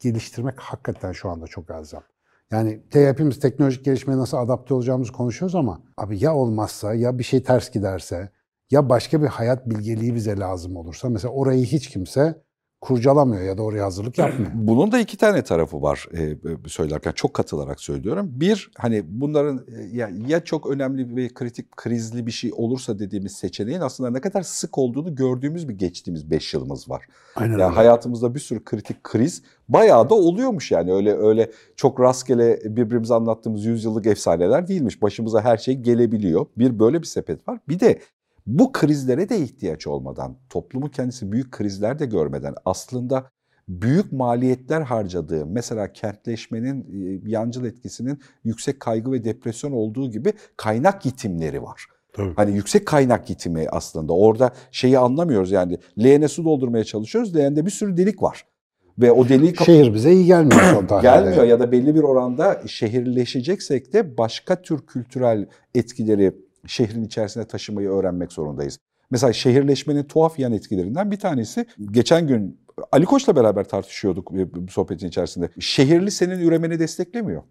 geliştirmek 0.00 0.60
hakikaten 0.60 1.12
şu 1.12 1.28
anda 1.28 1.46
çok 1.46 1.70
elzem. 1.70 2.02
Yani 2.50 2.82
hepimiz 2.92 3.40
teknolojik 3.40 3.84
gelişmeye 3.84 4.18
nasıl 4.18 4.36
adapte 4.36 4.74
olacağımızı 4.74 5.12
konuşuyoruz 5.12 5.54
ama 5.54 5.82
abi 5.96 6.24
ya 6.24 6.34
olmazsa 6.34 6.94
ya 6.94 7.18
bir 7.18 7.24
şey 7.24 7.42
ters 7.42 7.70
giderse 7.70 8.30
ya 8.72 8.88
başka 8.88 9.22
bir 9.22 9.26
hayat 9.26 9.70
bilgeliği 9.70 10.14
bize 10.14 10.38
lazım 10.38 10.76
olursa 10.76 11.08
mesela 11.08 11.34
orayı 11.34 11.64
hiç 11.64 11.88
kimse 11.88 12.42
kurcalamıyor 12.80 13.42
ya 13.42 13.58
da 13.58 13.62
oraya 13.62 13.84
hazırlık 13.84 14.18
yapmıyor. 14.18 14.50
Bunun 14.54 14.92
da 14.92 14.98
iki 14.98 15.16
tane 15.16 15.42
tarafı 15.42 15.82
var 15.82 16.08
e, 16.14 16.36
söylerken 16.68 17.12
çok 17.12 17.34
katılarak 17.34 17.80
söylüyorum. 17.80 18.28
Bir 18.30 18.70
hani 18.78 19.02
bunların 19.06 19.66
e, 19.76 19.96
ya, 19.96 20.10
ya 20.26 20.44
çok 20.44 20.66
önemli 20.66 21.16
ve 21.16 21.28
kritik 21.28 21.76
krizli 21.76 22.26
bir 22.26 22.30
şey 22.32 22.50
olursa 22.56 22.98
dediğimiz 22.98 23.32
seçeneğin 23.32 23.80
aslında 23.80 24.10
ne 24.10 24.20
kadar 24.20 24.42
sık 24.42 24.78
olduğunu 24.78 25.14
gördüğümüz 25.14 25.68
bir 25.68 25.74
geçtiğimiz 25.74 26.30
5 26.30 26.54
yılımız 26.54 26.90
var. 26.90 27.06
Aynen 27.36 27.52
yani 27.52 27.62
öyle. 27.64 27.74
hayatımızda 27.74 28.34
bir 28.34 28.40
sürü 28.40 28.64
kritik 28.64 29.04
kriz 29.04 29.42
bayağı 29.68 30.10
da 30.10 30.14
oluyormuş 30.14 30.70
yani 30.70 30.92
öyle 30.92 31.16
öyle 31.16 31.50
çok 31.76 32.00
rastgele 32.00 32.60
birbirimize 32.64 33.14
anlattığımız 33.14 33.64
yüzyıllık 33.64 34.06
efsaneler 34.06 34.68
değilmiş. 34.68 35.02
Başımıza 35.02 35.40
her 35.40 35.56
şey 35.56 35.74
gelebiliyor. 35.74 36.46
Bir 36.58 36.78
böyle 36.78 37.02
bir 37.02 37.06
sepet 37.06 37.48
var. 37.48 37.58
Bir 37.68 37.80
de 37.80 37.98
bu 38.46 38.72
krizlere 38.72 39.28
de 39.28 39.38
ihtiyaç 39.38 39.86
olmadan, 39.86 40.36
toplumu 40.50 40.90
kendisi 40.90 41.32
büyük 41.32 41.52
krizler 41.52 41.98
de 41.98 42.06
görmeden 42.06 42.54
aslında 42.64 43.30
büyük 43.68 44.12
maliyetler 44.12 44.80
harcadığı, 44.80 45.46
mesela 45.46 45.92
kentleşmenin 45.92 46.80
e, 46.80 47.30
yancıl 47.30 47.64
etkisinin 47.64 48.18
yüksek 48.44 48.80
kaygı 48.80 49.12
ve 49.12 49.24
depresyon 49.24 49.72
olduğu 49.72 50.10
gibi 50.10 50.32
kaynak 50.56 51.06
yitimleri 51.06 51.62
var. 51.62 51.86
Tabii. 52.12 52.34
Hani 52.36 52.56
yüksek 52.56 52.86
kaynak 52.86 53.30
yitimi 53.30 53.66
aslında. 53.70 54.12
Orada 54.12 54.50
şeyi 54.70 54.98
anlamıyoruz 54.98 55.50
yani 55.50 55.78
leğene 56.02 56.28
su 56.28 56.44
doldurmaya 56.44 56.84
çalışıyoruz. 56.84 57.36
Leğende 57.36 57.66
bir 57.66 57.70
sürü 57.70 57.96
delik 57.96 58.22
var. 58.22 58.46
Ve 58.98 59.12
o 59.12 59.28
deliği 59.28 59.56
şehir 59.64 59.94
bize 59.94 60.12
iyi 60.12 60.26
gelmiyor 60.26 60.86
son. 60.88 61.00
Gelmiyor 61.02 61.44
ya 61.44 61.60
da 61.60 61.72
belli 61.72 61.94
bir 61.94 62.02
oranda 62.02 62.62
şehirleşeceksek 62.66 63.92
de 63.92 64.18
başka 64.18 64.62
tür 64.62 64.86
kültürel 64.86 65.46
etkileri 65.74 66.34
şehrin 66.66 67.04
içerisine 67.04 67.44
taşımayı 67.44 67.88
öğrenmek 67.88 68.32
zorundayız. 68.32 68.78
Mesela 69.10 69.32
şehirleşmenin 69.32 70.04
tuhaf 70.04 70.38
yan 70.38 70.52
etkilerinden 70.52 71.10
bir 71.10 71.18
tanesi 71.18 71.66
geçen 71.90 72.26
gün 72.26 72.60
Ali 72.92 73.04
Koç'la 73.04 73.36
beraber 73.36 73.64
tartışıyorduk 73.64 74.32
sohbetin 74.70 75.08
içerisinde. 75.08 75.50
Şehirli 75.60 76.10
senin 76.10 76.40
üremeni 76.40 76.78
desteklemiyor. 76.78 77.42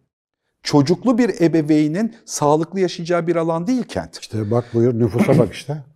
Çocuklu 0.64 1.18
bir 1.18 1.42
ebeveynin 1.42 2.16
sağlıklı 2.26 2.80
yaşayacağı 2.80 3.28
bir 3.28 3.36
alan 3.36 3.68
değil 3.68 3.84
kent. 3.84 4.18
İşte 4.18 4.52
bak 4.52 4.66
buyur 4.74 5.00
nüfusa 5.00 5.38
bak 5.38 5.54
işte. 5.54 5.78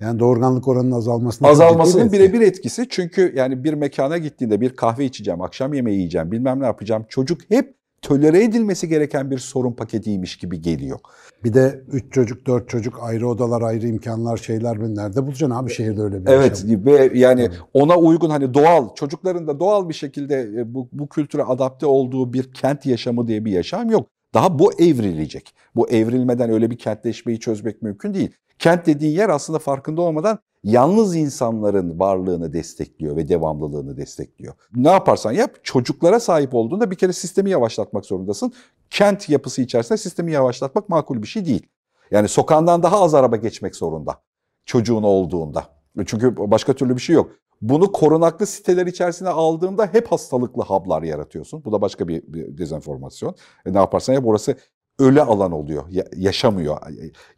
Yani 0.00 0.18
doğurganlık 0.18 0.68
oranının 0.68 0.96
azalmasının 0.96 1.48
azalmasının 1.48 2.12
birebir 2.12 2.40
etkisi. 2.40 2.86
Çünkü 2.90 3.32
yani 3.36 3.64
bir 3.64 3.74
mekana 3.74 4.18
gittiğinde 4.18 4.60
bir 4.60 4.76
kahve 4.76 5.04
içeceğim, 5.04 5.42
akşam 5.42 5.74
yemeği 5.74 5.96
yiyeceğim, 5.96 6.32
bilmem 6.32 6.60
ne 6.60 6.64
yapacağım. 6.64 7.06
Çocuk 7.08 7.40
hep 7.48 7.77
tölere 8.02 8.44
edilmesi 8.44 8.88
gereken 8.88 9.30
bir 9.30 9.38
sorun 9.38 9.72
paketiymiş 9.72 10.36
gibi 10.36 10.60
geliyor. 10.60 10.98
Bir 11.44 11.54
de 11.54 11.80
üç 11.92 12.12
çocuk, 12.12 12.46
dört 12.46 12.68
çocuk, 12.68 12.98
ayrı 13.02 13.28
odalar, 13.28 13.62
ayrı 13.62 13.88
imkanlar, 13.88 14.36
şeyler 14.36 14.80
ben 14.80 14.94
nerede 14.94 15.26
bulacaksın 15.26 15.50
abi 15.56 15.70
şehirde 15.70 16.02
öyle 16.02 16.26
bir 16.26 16.30
Evet 16.30 16.64
yaşam. 16.64 16.86
ve 16.86 17.10
yani 17.14 17.40
evet. 17.40 17.60
ona 17.74 17.96
uygun 17.96 18.30
hani 18.30 18.54
doğal, 18.54 18.94
çocukların 18.94 19.46
da 19.46 19.60
doğal 19.60 19.88
bir 19.88 19.94
şekilde 19.94 20.40
e, 20.40 20.74
bu, 20.74 20.88
bu 20.92 21.08
kültüre 21.08 21.42
adapte 21.42 21.86
olduğu 21.86 22.32
bir 22.32 22.52
kent 22.52 22.86
yaşamı 22.86 23.28
diye 23.28 23.44
bir 23.44 23.52
yaşam 23.52 23.90
yok. 23.90 24.08
Daha 24.34 24.58
bu 24.58 24.72
evrilecek. 24.72 25.54
Bu 25.76 25.88
evrilmeden 25.88 26.50
öyle 26.50 26.70
bir 26.70 26.78
kentleşmeyi 26.78 27.40
çözmek 27.40 27.82
mümkün 27.82 28.14
değil. 28.14 28.30
Kent 28.58 28.86
dediğin 28.86 29.12
yer 29.12 29.28
aslında 29.28 29.58
farkında 29.58 30.02
olmadan 30.02 30.38
yalnız 30.64 31.16
insanların 31.16 31.98
varlığını 31.98 32.52
destekliyor 32.52 33.16
ve 33.16 33.28
devamlılığını 33.28 33.96
destekliyor. 33.96 34.54
Ne 34.74 34.90
yaparsan 34.90 35.32
yap 35.32 35.50
çocuklara 35.62 36.20
sahip 36.20 36.54
olduğunda 36.54 36.90
bir 36.90 36.96
kere 36.96 37.12
sistemi 37.12 37.50
yavaşlatmak 37.50 38.06
zorundasın. 38.06 38.52
Kent 38.90 39.28
yapısı 39.28 39.62
içerisinde 39.62 39.98
sistemi 39.98 40.32
yavaşlatmak 40.32 40.88
makul 40.88 41.22
bir 41.22 41.26
şey 41.26 41.46
değil. 41.46 41.66
Yani 42.10 42.28
sokağından 42.28 42.82
daha 42.82 43.02
az 43.02 43.14
araba 43.14 43.36
geçmek 43.36 43.76
zorunda 43.76 44.20
çocuğun 44.64 45.02
olduğunda. 45.02 45.64
Çünkü 46.06 46.36
başka 46.36 46.72
türlü 46.72 46.96
bir 46.96 47.00
şey 47.00 47.16
yok. 47.16 47.30
Bunu 47.62 47.92
korunaklı 47.92 48.46
siteler 48.46 48.86
içerisine 48.86 49.28
aldığında 49.28 49.86
hep 49.86 50.12
hastalıklı 50.12 50.62
hablar 50.62 51.02
yaratıyorsun. 51.02 51.64
Bu 51.64 51.72
da 51.72 51.80
başka 51.80 52.08
bir, 52.08 52.22
bir 52.26 52.58
dezenformasyon. 52.58 53.34
E 53.66 53.72
ne 53.72 53.78
yaparsan 53.78 54.14
yap 54.14 54.26
orası 54.26 54.56
öle 54.98 55.22
alan 55.22 55.52
oluyor. 55.52 55.84
Ya, 55.90 56.04
yaşamıyor. 56.16 56.76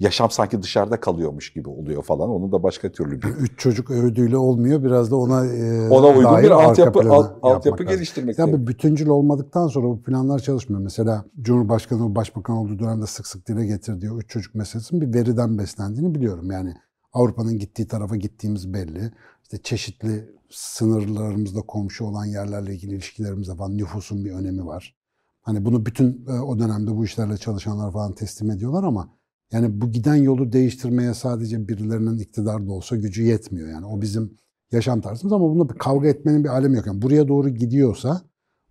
Yaşam 0.00 0.30
sanki 0.30 0.62
dışarıda 0.62 1.00
kalıyormuş 1.00 1.52
gibi 1.52 1.68
oluyor 1.68 2.02
falan. 2.02 2.30
Onun 2.30 2.52
da 2.52 2.62
başka 2.62 2.92
türlü 2.92 3.22
bir... 3.22 3.28
Üç 3.28 3.58
çocuk 3.58 3.90
övdüğüyle 3.90 4.36
olmuyor. 4.36 4.82
Biraz 4.82 5.10
da 5.10 5.16
ona 5.16 5.46
e, 5.46 5.88
Ona 5.88 6.06
uygun 6.06 6.42
bir 6.42 6.50
altyapı, 6.50 7.12
alt, 7.12 7.38
altyapı 7.42 7.84
geliştirmek 7.84 8.40
lazım. 8.40 8.52
Tabii 8.52 8.66
bütüncül 8.66 9.08
olmadıktan 9.08 9.66
sonra 9.66 9.86
bu 9.86 10.02
planlar 10.02 10.38
çalışmıyor. 10.38 10.82
Mesela 10.82 11.24
Cumhurbaşkanı, 11.42 12.14
Başbakan 12.14 12.56
olduğu 12.56 12.78
dönemde 12.78 13.06
sık 13.06 13.26
sık 13.26 13.48
dile 13.48 13.66
getirdiği 13.66 14.10
üç 14.10 14.28
çocuk 14.28 14.54
meselesinin 14.54 15.00
bir 15.00 15.18
veriden 15.18 15.58
beslendiğini 15.58 16.14
biliyorum. 16.14 16.50
Yani 16.50 16.74
Avrupa'nın 17.12 17.58
gittiği 17.58 17.86
tarafa 17.86 18.16
gittiğimiz 18.16 18.74
belli. 18.74 19.12
İşte 19.42 19.58
çeşitli 19.62 20.28
sınırlarımızda 20.50 21.60
komşu 21.60 22.04
olan 22.04 22.24
yerlerle 22.24 22.74
ilgili 22.74 22.94
ilişkilerimizde 22.94 23.54
falan 23.54 23.76
nüfusun 23.76 24.24
bir 24.24 24.32
önemi 24.32 24.66
var. 24.66 24.99
Hani 25.40 25.64
bunu 25.64 25.86
bütün 25.86 26.26
e, 26.28 26.32
o 26.32 26.58
dönemde 26.58 26.96
bu 26.96 27.04
işlerle 27.04 27.36
çalışanlar 27.36 27.92
falan 27.92 28.14
teslim 28.14 28.50
ediyorlar 28.50 28.84
ama 28.84 29.08
yani 29.52 29.80
bu 29.80 29.92
giden 29.92 30.14
yolu 30.14 30.52
değiştirmeye 30.52 31.14
sadece 31.14 31.68
birilerinin 31.68 32.18
iktidarda 32.18 32.72
olsa 32.72 32.96
gücü 32.96 33.22
yetmiyor. 33.22 33.68
Yani 33.68 33.86
o 33.86 34.00
bizim 34.00 34.36
yaşam 34.72 35.00
tarzımız 35.00 35.32
ama 35.32 35.44
bunda 35.44 35.68
bir 35.68 35.78
kavga 35.78 36.08
etmenin 36.08 36.44
bir 36.44 36.48
alemi 36.48 36.76
yok. 36.76 36.86
Yani 36.86 37.02
buraya 37.02 37.28
doğru 37.28 37.48
gidiyorsa 37.48 38.22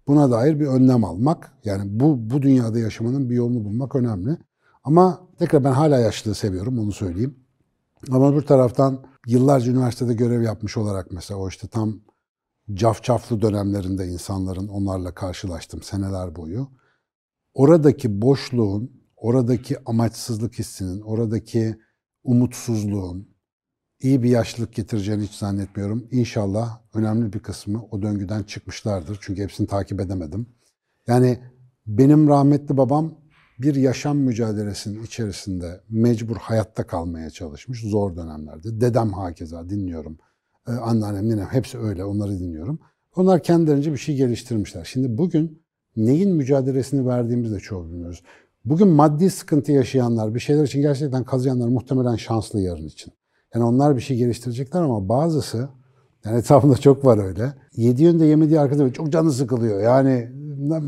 buna 0.07 0.31
dair 0.31 0.59
bir 0.59 0.65
önlem 0.65 1.03
almak, 1.03 1.53
yani 1.65 1.99
bu 1.99 2.29
bu 2.29 2.41
dünyada 2.41 2.79
yaşamanın 2.79 3.29
bir 3.29 3.35
yolunu 3.35 3.65
bulmak 3.65 3.95
önemli. 3.95 4.37
Ama 4.83 5.27
tekrar 5.39 5.63
ben 5.63 5.71
hala 5.71 5.99
yaşlılığı 5.99 6.35
seviyorum 6.35 6.79
onu 6.79 6.91
söyleyeyim. 6.91 7.35
Ama 8.11 8.35
bir 8.35 8.41
taraftan 8.41 9.03
yıllarca 9.27 9.71
üniversitede 9.71 10.13
görev 10.13 10.41
yapmış 10.41 10.77
olarak 10.77 11.11
mesela 11.11 11.39
o 11.39 11.49
işte 11.49 11.67
tam 11.67 11.99
cafcaflı 12.73 13.41
dönemlerinde 13.41 14.07
insanların 14.07 14.67
onlarla 14.67 15.13
karşılaştım 15.13 15.81
seneler 15.81 16.35
boyu. 16.35 16.67
Oradaki 17.53 18.21
boşluğun, 18.21 18.91
oradaki 19.15 19.77
amaçsızlık 19.85 20.59
hissinin, 20.59 21.01
oradaki 21.01 21.75
umutsuzluğun, 22.23 23.29
iyi 24.01 24.23
bir 24.23 24.29
yaşlılık 24.29 24.73
getireceğini 24.73 25.23
hiç 25.23 25.31
zannetmiyorum. 25.31 26.07
İnşallah 26.11 26.81
önemli 26.93 27.33
bir 27.33 27.39
kısmı 27.39 27.85
o 27.91 28.01
döngüden 28.01 28.43
çıkmışlardır. 28.43 29.17
Çünkü 29.21 29.43
hepsini 29.43 29.67
takip 29.67 30.01
edemedim. 30.01 30.47
Yani 31.07 31.39
benim 31.87 32.27
rahmetli 32.27 32.77
babam 32.77 33.19
bir 33.59 33.75
yaşam 33.75 34.17
mücadelesinin 34.17 35.03
içerisinde 35.03 35.81
mecbur 35.89 36.37
hayatta 36.37 36.87
kalmaya 36.87 37.29
çalışmış 37.29 37.81
zor 37.81 38.15
dönemlerde. 38.15 38.81
Dedem 38.81 39.13
hakeza 39.13 39.69
dinliyorum. 39.69 40.17
Ee, 40.69 40.71
anneannem, 40.71 41.29
ninem 41.29 41.45
hepsi 41.45 41.77
öyle 41.77 42.05
onları 42.05 42.39
dinliyorum. 42.39 42.79
Onlar 43.15 43.43
kendilerince 43.43 43.91
bir 43.91 43.97
şey 43.97 44.15
geliştirmişler. 44.15 44.83
Şimdi 44.83 45.17
bugün 45.17 45.61
neyin 45.95 46.35
mücadelesini 46.35 47.07
verdiğimizi 47.07 47.55
de 47.55 47.59
çoğu 47.59 47.87
bilmiyoruz. 47.87 48.23
Bugün 48.65 48.87
maddi 48.87 49.29
sıkıntı 49.29 49.71
yaşayanlar, 49.71 50.35
bir 50.35 50.39
şeyler 50.39 50.63
için 50.63 50.81
gerçekten 50.81 51.23
kazıyanlar 51.23 51.67
muhtemelen 51.67 52.15
şanslı 52.15 52.61
yarın 52.61 52.87
için. 52.87 53.13
Yani 53.55 53.65
onlar 53.65 53.95
bir 53.95 54.01
şey 54.01 54.17
geliştirecekler 54.17 54.81
ama 54.81 55.09
bazısı, 55.09 55.69
yani 56.25 56.37
etrafında 56.37 56.77
çok 56.77 57.05
var 57.05 57.25
öyle. 57.25 57.53
Yedi 57.75 58.03
yönde 58.03 58.25
yemediği 58.25 58.59
arkadaş 58.59 58.93
çok 58.93 59.11
canı 59.11 59.31
sıkılıyor. 59.31 59.81
Yani 59.81 60.29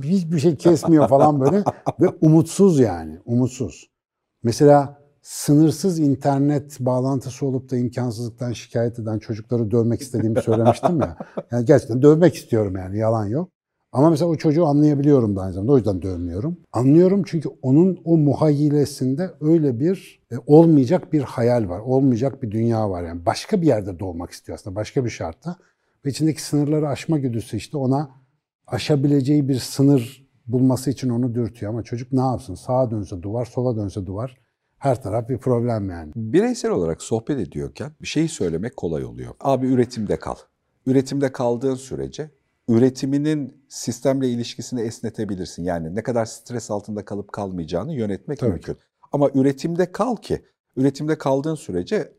hiçbir 0.04 0.40
şey 0.40 0.56
kesmiyor 0.56 1.08
falan 1.08 1.40
böyle 1.40 1.64
ve 2.02 2.08
umutsuz 2.22 2.80
yani, 2.80 3.20
umutsuz. 3.26 3.92
Mesela 4.44 5.01
sınırsız 5.22 6.00
internet 6.00 6.80
bağlantısı 6.80 7.46
olup 7.46 7.72
da 7.72 7.78
imkansızlıktan 7.78 8.52
şikayet 8.52 9.00
eden 9.00 9.20
çocukları 9.20 9.72
dövmek 9.72 10.02
istediğimi 10.02 10.42
söylemiştim 10.42 11.00
ya. 11.02 11.18
Yani 11.52 11.66
gerçekten 11.66 12.02
dövmek 12.02 12.36
istiyorum 12.36 12.76
yani 12.76 12.98
yalan 12.98 13.26
yok. 13.26 13.50
Ama 13.92 14.10
mesela 14.10 14.30
o 14.30 14.36
çocuğu 14.36 14.66
anlayabiliyorum 14.66 15.36
da 15.36 15.42
aynı 15.42 15.54
zamanda. 15.54 15.72
O 15.72 15.78
yüzden 15.78 16.02
dövmüyorum. 16.02 16.58
Anlıyorum 16.74 17.24
çünkü 17.26 17.50
onun 17.62 18.00
o 18.06 18.18
muhayyilesinde 18.18 19.32
öyle 19.42 19.80
bir 19.80 20.22
e, 20.32 20.36
olmayacak 20.48 21.14
bir 21.14 21.22
hayal 21.22 21.70
var. 21.70 21.80
Olmayacak 21.80 22.44
bir 22.44 22.52
dünya 22.52 22.90
var. 22.90 23.04
Yani 23.04 23.26
başka 23.26 23.62
bir 23.62 23.68
yerde 23.68 24.00
doğmak 24.00 24.32
istiyor 24.32 24.58
aslında. 24.58 24.76
Başka 24.76 25.06
bir 25.06 25.10
şartta. 25.10 25.56
Ve 26.06 26.10
içindeki 26.10 26.44
sınırları 26.44 26.88
aşma 26.88 27.20
güdüsü 27.20 27.58
işte 27.58 27.78
ona 27.78 28.10
aşabileceği 28.68 29.50
bir 29.50 29.60
sınır 29.60 30.28
bulması 30.48 30.92
için 30.92 31.10
onu 31.10 31.36
dürtüyor. 31.36 31.72
Ama 31.72 31.84
çocuk 31.84 32.12
ne 32.12 32.22
yapsın? 32.22 32.56
Sağa 32.56 32.92
dönse 32.92 33.22
duvar, 33.22 33.46
sola 33.46 33.76
dönse 33.76 34.06
duvar. 34.06 34.41
Her 34.82 35.02
taraf 35.02 35.30
bir 35.30 35.38
problem 35.38 35.90
yani. 35.90 36.12
Bireysel 36.16 36.72
olarak 36.72 37.02
sohbet 37.02 37.40
ediyorken 37.40 37.92
bir 38.02 38.08
şeyi 38.08 38.30
söylemek 38.30 38.78
kolay 38.78 39.06
oluyor. 39.06 39.34
Abi 39.40 39.68
üretimde 39.68 40.20
kal. 40.20 40.36
Üretimde 40.86 41.32
kaldığın 41.32 41.76
sürece 41.76 42.32
üretiminin 42.68 43.64
sistemle 43.70 44.30
ilişkisini 44.30 44.82
esnetebilirsin. 44.82 45.64
Yani 45.64 45.96
ne 45.96 46.04
kadar 46.04 46.26
stres 46.26 46.72
altında 46.72 47.06
kalıp 47.06 47.32
kalmayacağını 47.32 47.94
yönetmek 47.94 48.40
Tabii. 48.40 48.50
mümkün. 48.52 48.78
Ama 49.12 49.30
üretimde 49.34 49.92
kal 49.92 50.16
ki 50.16 50.46
üretimde 50.76 51.18
kaldığın 51.18 51.56
sürece 51.56 52.14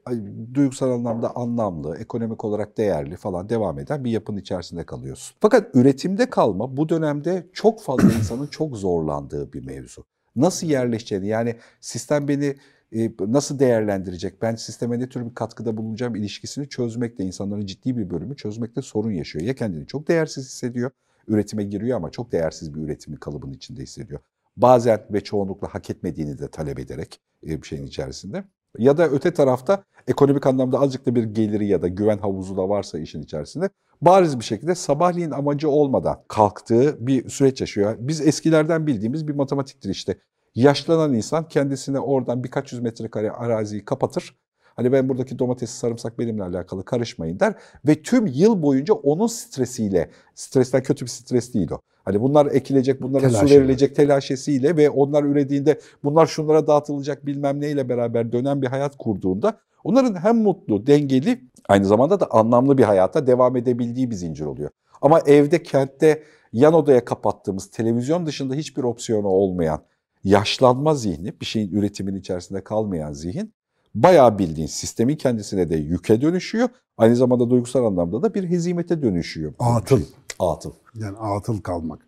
duygusal 0.54 0.90
anlamda 0.90 1.36
anlamlı, 1.36 1.96
ekonomik 1.98 2.44
olarak 2.44 2.78
değerli 2.78 3.16
falan 3.16 3.48
devam 3.48 3.78
eden 3.78 4.04
bir 4.04 4.10
yapının 4.10 4.38
içerisinde 4.38 4.86
kalıyorsun. 4.86 5.36
Fakat 5.40 5.76
üretimde 5.76 6.30
kalma 6.30 6.76
bu 6.76 6.88
dönemde 6.88 7.46
çok 7.52 7.82
fazla 7.82 8.12
insanın 8.18 8.46
çok 8.46 8.76
zorlandığı 8.76 9.52
bir 9.52 9.66
mevzu. 9.66 10.04
Nasıl 10.36 10.66
yerleşeceğini 10.66 11.26
yani 11.26 11.56
sistem 11.80 12.28
beni 12.28 12.56
e, 12.92 13.10
nasıl 13.20 13.58
değerlendirecek, 13.58 14.42
ben 14.42 14.54
sisteme 14.54 14.98
ne 14.98 15.08
tür 15.08 15.26
bir 15.30 15.34
katkıda 15.34 15.76
bulunacağım 15.76 16.16
ilişkisini 16.16 16.68
çözmekte, 16.68 17.24
insanların 17.24 17.66
ciddi 17.66 17.96
bir 17.96 18.10
bölümü 18.10 18.36
çözmekte 18.36 18.82
sorun 18.82 19.10
yaşıyor. 19.10 19.44
Ya 19.44 19.54
kendini 19.54 19.86
çok 19.86 20.08
değersiz 20.08 20.44
hissediyor, 20.44 20.90
üretime 21.28 21.64
giriyor 21.64 21.96
ama 21.96 22.10
çok 22.10 22.32
değersiz 22.32 22.74
bir 22.74 22.80
üretimin 22.80 23.16
kalıbının 23.16 23.52
içinde 23.52 23.82
hissediyor. 23.82 24.20
Bazen 24.56 25.00
ve 25.10 25.20
çoğunlukla 25.20 25.74
hak 25.74 25.90
etmediğini 25.90 26.38
de 26.38 26.48
talep 26.48 26.78
ederek 26.78 27.20
e, 27.46 27.62
bir 27.62 27.66
şeyin 27.66 27.86
içerisinde. 27.86 28.44
Ya 28.78 28.98
da 28.98 29.08
öte 29.08 29.34
tarafta 29.34 29.84
ekonomik 30.08 30.46
anlamda 30.46 30.80
azıcık 30.80 31.06
da 31.06 31.14
bir 31.14 31.24
geliri 31.24 31.66
ya 31.66 31.82
da 31.82 31.88
güven 31.88 32.18
havuzu 32.18 32.56
da 32.56 32.68
varsa 32.68 32.98
işin 32.98 33.22
içerisinde 33.22 33.68
bariz 34.02 34.38
bir 34.38 34.44
şekilde 34.44 34.74
sabahleyin 34.74 35.30
amacı 35.30 35.70
olmadan 35.70 36.22
kalktığı 36.28 37.06
bir 37.06 37.28
süreç 37.28 37.60
yaşıyor. 37.60 37.96
Biz 37.98 38.20
eskilerden 38.20 38.86
bildiğimiz 38.86 39.28
bir 39.28 39.34
matematiktir 39.34 39.90
işte. 39.90 40.18
Yaşlanan 40.54 41.14
insan 41.14 41.48
kendisine 41.48 42.00
oradan 42.00 42.44
birkaç 42.44 42.72
yüz 42.72 42.80
metrekare 42.80 43.30
araziyi 43.30 43.84
kapatır. 43.84 44.36
Hani 44.76 44.92
ben 44.92 45.08
buradaki 45.08 45.38
domatesi, 45.38 45.76
sarımsak 45.76 46.18
benimle 46.18 46.42
alakalı 46.42 46.84
karışmayın 46.84 47.40
der. 47.40 47.54
Ve 47.86 48.02
tüm 48.02 48.26
yıl 48.26 48.62
boyunca 48.62 48.94
onun 48.94 49.26
stresiyle, 49.26 50.10
stresten 50.34 50.82
kötü 50.82 51.04
bir 51.04 51.10
stres 51.10 51.54
değil 51.54 51.70
o. 51.70 51.80
Hani 52.04 52.20
bunlar 52.20 52.46
ekilecek, 52.46 53.02
bunlara 53.02 53.30
su 53.30 53.46
verilecek 53.46 53.96
telaşesiyle 53.96 54.76
ve 54.76 54.90
onlar 54.90 55.24
ürediğinde 55.24 55.80
bunlar 56.04 56.26
şunlara 56.26 56.66
dağıtılacak 56.66 57.26
bilmem 57.26 57.60
neyle 57.60 57.88
beraber 57.88 58.32
dönen 58.32 58.62
bir 58.62 58.66
hayat 58.66 58.96
kurduğunda 58.98 59.58
onların 59.84 60.14
hem 60.14 60.36
mutlu, 60.36 60.86
dengeli 60.86 61.40
aynı 61.68 61.84
zamanda 61.84 62.20
da 62.20 62.26
anlamlı 62.30 62.78
bir 62.78 62.82
hayata 62.82 63.26
devam 63.26 63.56
edebildiği 63.56 64.10
bir 64.10 64.14
zincir 64.14 64.44
oluyor. 64.44 64.70
Ama 65.02 65.20
evde, 65.26 65.62
kentte 65.62 66.22
yan 66.52 66.74
odaya 66.74 67.04
kapattığımız, 67.04 67.70
televizyon 67.70 68.26
dışında 68.26 68.54
hiçbir 68.54 68.82
opsiyonu 68.82 69.28
olmayan, 69.28 69.82
yaşlanma 70.24 70.94
zihni, 70.94 71.40
bir 71.40 71.46
şeyin 71.46 71.72
üretiminin 71.72 72.20
içerisinde 72.20 72.64
kalmayan 72.64 73.12
zihin, 73.12 73.54
bayağı 73.94 74.38
bildiğin 74.38 74.66
sistemin 74.66 75.16
kendisine 75.16 75.70
de 75.70 75.76
yüke 75.76 76.20
dönüşüyor. 76.20 76.68
Aynı 76.98 77.16
zamanda 77.16 77.50
duygusal 77.50 77.84
anlamda 77.84 78.22
da 78.22 78.34
bir 78.34 78.50
hezimete 78.50 79.02
dönüşüyor. 79.02 79.54
Atıl. 79.58 79.98
Şey, 79.98 80.06
atıl. 80.38 80.72
Yani 80.94 81.18
atıl 81.18 81.60
kalmak. 81.60 82.06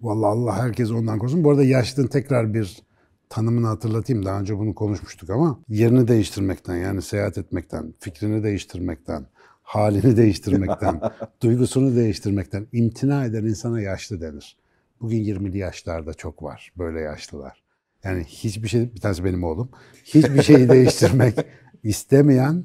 Vallahi 0.00 0.30
Allah 0.30 0.56
herkes 0.56 0.90
ondan 0.90 1.18
korusun. 1.18 1.44
Bu 1.44 1.50
arada 1.50 1.64
yaşlılığın 1.64 2.08
tekrar 2.08 2.54
bir 2.54 2.82
tanımını 3.28 3.66
hatırlatayım. 3.66 4.24
Daha 4.24 4.40
önce 4.40 4.58
bunu 4.58 4.74
konuşmuştuk 4.74 5.30
ama 5.30 5.58
yerini 5.68 6.08
değiştirmekten 6.08 6.76
yani 6.76 7.02
seyahat 7.02 7.38
etmekten, 7.38 7.94
fikrini 8.00 8.42
değiştirmekten, 8.42 9.26
halini 9.62 10.16
değiştirmekten, 10.16 11.00
duygusunu 11.42 11.96
değiştirmekten 11.96 12.66
imtina 12.72 13.24
eden 13.24 13.44
insana 13.44 13.80
yaşlı 13.80 14.20
denir. 14.20 14.56
Bugün 15.00 15.24
20'li 15.24 15.58
yaşlarda 15.58 16.14
çok 16.14 16.42
var 16.42 16.72
böyle 16.78 17.00
yaşlılar. 17.00 17.65
Yani 18.06 18.24
hiçbir 18.24 18.68
şey, 18.68 18.94
bir 18.94 19.00
tanesi 19.00 19.24
benim 19.24 19.44
oğlum, 19.44 19.70
hiçbir 20.04 20.42
şeyi 20.42 20.68
değiştirmek 20.68 21.34
istemeyen, 21.82 22.64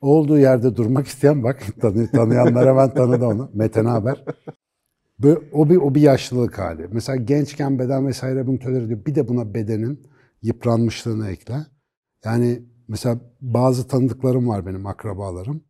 olduğu 0.00 0.38
yerde 0.38 0.76
durmak 0.76 1.06
isteyen, 1.06 1.42
bak 1.42 1.62
tanı, 1.80 2.10
tanıyanlar 2.10 2.68
hemen 2.68 2.94
tanıdı 2.94 3.26
onu. 3.26 3.50
Mete 3.54 3.80
haber? 3.80 4.24
O, 5.52 5.70
bir, 5.70 5.76
o 5.76 5.94
bir 5.94 6.00
yaşlılık 6.00 6.58
hali. 6.58 6.88
Mesela 6.92 7.16
gençken 7.16 7.78
beden 7.78 8.06
vesaire 8.06 8.46
bunu 8.46 8.58
tolere 8.58 8.84
ediyor. 8.84 9.06
Bir 9.06 9.14
de 9.14 9.28
buna 9.28 9.54
bedenin 9.54 10.06
yıpranmışlığını 10.42 11.28
ekle. 11.28 11.56
Yani 12.24 12.62
mesela 12.88 13.20
bazı 13.40 13.88
tanıdıklarım 13.88 14.48
var 14.48 14.66
benim 14.66 14.86
akrabalarım. 14.86 15.64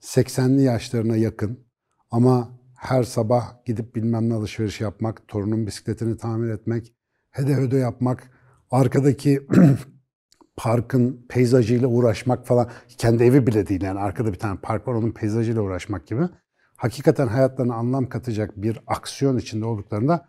80'li 0.00 0.62
yaşlarına 0.62 1.16
yakın 1.16 1.66
ama 2.10 2.58
her 2.76 3.02
sabah 3.02 3.64
gidip 3.64 3.94
bilmem 3.94 4.28
ne 4.28 4.34
alışveriş 4.34 4.80
yapmak, 4.80 5.28
torunun 5.28 5.66
bisikletini 5.66 6.16
tamir 6.16 6.50
etmek, 6.50 6.94
hede 7.30 7.54
hede 7.54 7.76
yapmak, 7.76 8.30
arkadaki 8.70 9.46
parkın 10.56 11.26
peyzajıyla 11.28 11.88
uğraşmak 11.88 12.46
falan, 12.46 12.70
kendi 12.98 13.24
evi 13.24 13.46
bile 13.46 13.68
değil 13.68 13.82
yani 13.82 14.00
arkada 14.00 14.32
bir 14.32 14.38
tane 14.38 14.60
park 14.60 14.88
var 14.88 14.94
onun 14.94 15.12
peyzajıyla 15.12 15.62
uğraşmak 15.62 16.06
gibi. 16.06 16.22
Hakikaten 16.76 17.26
hayatlarına 17.26 17.74
anlam 17.74 18.08
katacak 18.08 18.62
bir 18.62 18.80
aksiyon 18.86 19.38
içinde 19.38 19.64
olduklarında 19.64 20.28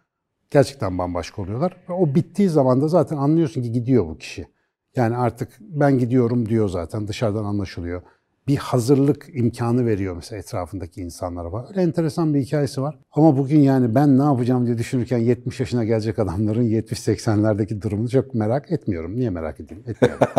gerçekten 0.49 0.97
bambaşka 0.97 1.41
oluyorlar. 1.41 1.77
Ve 1.89 1.93
o 1.93 2.15
bittiği 2.15 2.49
zaman 2.49 2.81
da 2.81 2.87
zaten 2.87 3.17
anlıyorsun 3.17 3.61
ki 3.61 3.71
gidiyor 3.71 4.07
bu 4.07 4.17
kişi. 4.17 4.47
Yani 4.95 5.17
artık 5.17 5.49
ben 5.59 5.97
gidiyorum 5.97 6.49
diyor 6.49 6.69
zaten 6.69 7.07
dışarıdan 7.07 7.43
anlaşılıyor 7.43 8.01
bir 8.47 8.57
hazırlık 8.57 9.29
imkanı 9.33 9.85
veriyor 9.85 10.15
mesela 10.15 10.39
etrafındaki 10.39 11.01
insanlara 11.01 11.51
var. 11.51 11.65
Öyle 11.69 11.81
enteresan 11.81 12.33
bir 12.33 12.41
hikayesi 12.41 12.81
var. 12.81 12.99
Ama 13.11 13.37
bugün 13.37 13.59
yani 13.59 13.95
ben 13.95 14.19
ne 14.19 14.23
yapacağım 14.23 14.65
diye 14.65 14.77
düşünürken 14.77 15.17
70 15.17 15.59
yaşına 15.59 15.83
gelecek 15.83 16.19
adamların 16.19 16.63
70-80'lerdeki 16.63 17.81
durumunu 17.81 18.09
çok 18.09 18.33
merak 18.33 18.71
etmiyorum. 18.71 19.15
Niye 19.15 19.29
merak 19.29 19.59
edeyim? 19.59 19.83
Etmiyorum. 19.87 20.27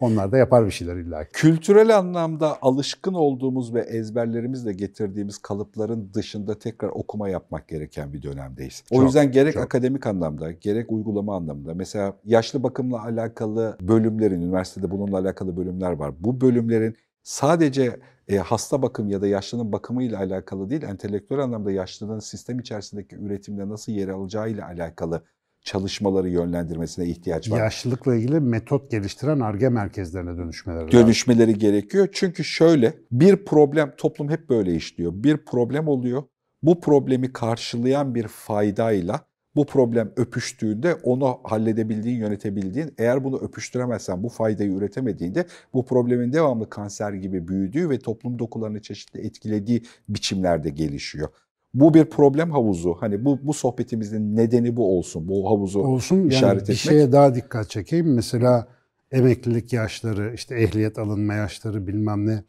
Onlar 0.00 0.32
da 0.32 0.38
yapar 0.38 0.66
bir 0.66 0.70
şeyler 0.70 0.96
illa. 0.96 1.24
Kültürel 1.32 1.98
anlamda 1.98 2.58
alışkın 2.62 3.14
olduğumuz 3.14 3.74
ve 3.74 3.80
ezberlerimizle 3.80 4.72
getirdiğimiz 4.72 5.38
kalıpların 5.38 6.10
dışında 6.14 6.58
tekrar 6.58 6.88
okuma 6.88 7.28
yapmak 7.28 7.68
gereken 7.68 8.12
bir 8.12 8.22
dönemdeyiz. 8.22 8.84
O 8.90 8.94
çok, 8.94 9.04
yüzden 9.04 9.32
gerek 9.32 9.54
çok. 9.54 9.62
akademik 9.62 10.06
anlamda, 10.06 10.50
gerek 10.50 10.92
uygulama 10.92 11.36
anlamda 11.36 11.74
mesela 11.74 12.16
yaşlı 12.24 12.62
bakımla 12.62 13.02
alakalı 13.02 13.76
bölümlerin, 13.80 14.40
üniversitede 14.42 14.90
bununla 14.90 15.18
alakalı 15.18 15.56
bölümler 15.56 15.92
var. 15.92 16.14
Bu 16.20 16.40
bölümlerin 16.40 16.96
sadece 17.24 18.00
e, 18.28 18.36
hasta 18.36 18.82
bakım 18.82 19.08
ya 19.08 19.22
da 19.22 19.26
yaşlının 19.26 19.72
bakımıyla 19.72 20.18
alakalı 20.18 20.70
değil, 20.70 20.82
entelektüel 20.82 21.40
anlamda 21.40 21.72
yaşlının 21.72 22.18
sistem 22.18 22.58
içerisindeki 22.58 23.16
üretimde 23.16 23.68
nasıl 23.68 23.92
yer 23.92 24.08
alacağı 24.08 24.50
ile 24.50 24.64
alakalı 24.64 25.22
çalışmaları 25.64 26.28
yönlendirmesine 26.28 27.06
ihtiyaç 27.06 27.50
var. 27.50 27.58
Yaşlılıkla 27.58 28.14
ilgili 28.14 28.40
metot 28.40 28.90
geliştiren 28.90 29.40
ARGE 29.40 29.68
merkezlerine 29.68 30.36
dönüşmeleri 30.36 30.92
Dönüşmeleri 30.92 31.48
lazım. 31.48 31.60
gerekiyor. 31.60 32.08
Çünkü 32.12 32.44
şöyle 32.44 32.94
bir 33.12 33.36
problem, 33.44 33.94
toplum 33.96 34.30
hep 34.30 34.48
böyle 34.48 34.74
işliyor. 34.74 35.12
Bir 35.14 35.36
problem 35.36 35.88
oluyor. 35.88 36.22
Bu 36.62 36.80
problemi 36.80 37.32
karşılayan 37.32 38.14
bir 38.14 38.28
faydayla 38.28 39.20
Bu 39.56 39.66
problem 39.66 40.12
öpüştüğünde 40.16 40.94
onu 40.94 41.38
halledebildiğin, 41.44 42.18
yönetebildiğin, 42.18 42.94
eğer 42.98 43.24
bunu 43.24 43.38
öpüştüremezsen, 43.38 44.22
bu 44.22 44.28
faydayı 44.28 44.70
üretemediğinde 44.70 45.46
bu 45.74 45.84
problemin 45.84 46.32
devamlı 46.32 46.70
kanser 46.70 47.12
gibi 47.12 47.48
büyüdüğü 47.48 47.90
ve 47.90 47.98
toplum 47.98 48.38
dokularını 48.38 48.82
çeşitli 48.82 49.20
etkilediği 49.20 49.82
biçimlerde 50.08 50.70
gelişiyor. 50.70 51.28
Bu 51.74 51.94
bir 51.94 52.04
problem 52.04 52.50
havuzu. 52.50 52.96
Hani 53.00 53.24
bu 53.24 53.38
bu 53.42 53.54
sohbetimizin 53.54 54.36
nedeni 54.36 54.76
bu 54.76 54.98
olsun. 54.98 55.28
Bu 55.28 55.50
havuzu 55.50 55.80
olsun. 55.80 56.16
Yani 56.16 56.28
işaret 56.28 56.56
bir 56.56 56.62
etmek. 56.62 56.76
şeye 56.76 57.12
daha 57.12 57.34
dikkat 57.34 57.70
çekeyim. 57.70 58.14
Mesela 58.14 58.68
emeklilik 59.12 59.72
yaşları, 59.72 60.34
işte 60.34 60.54
ehliyet 60.54 60.98
alınma 60.98 61.34
yaşları 61.34 61.86
bilmem 61.86 62.26
ne. 62.26 62.44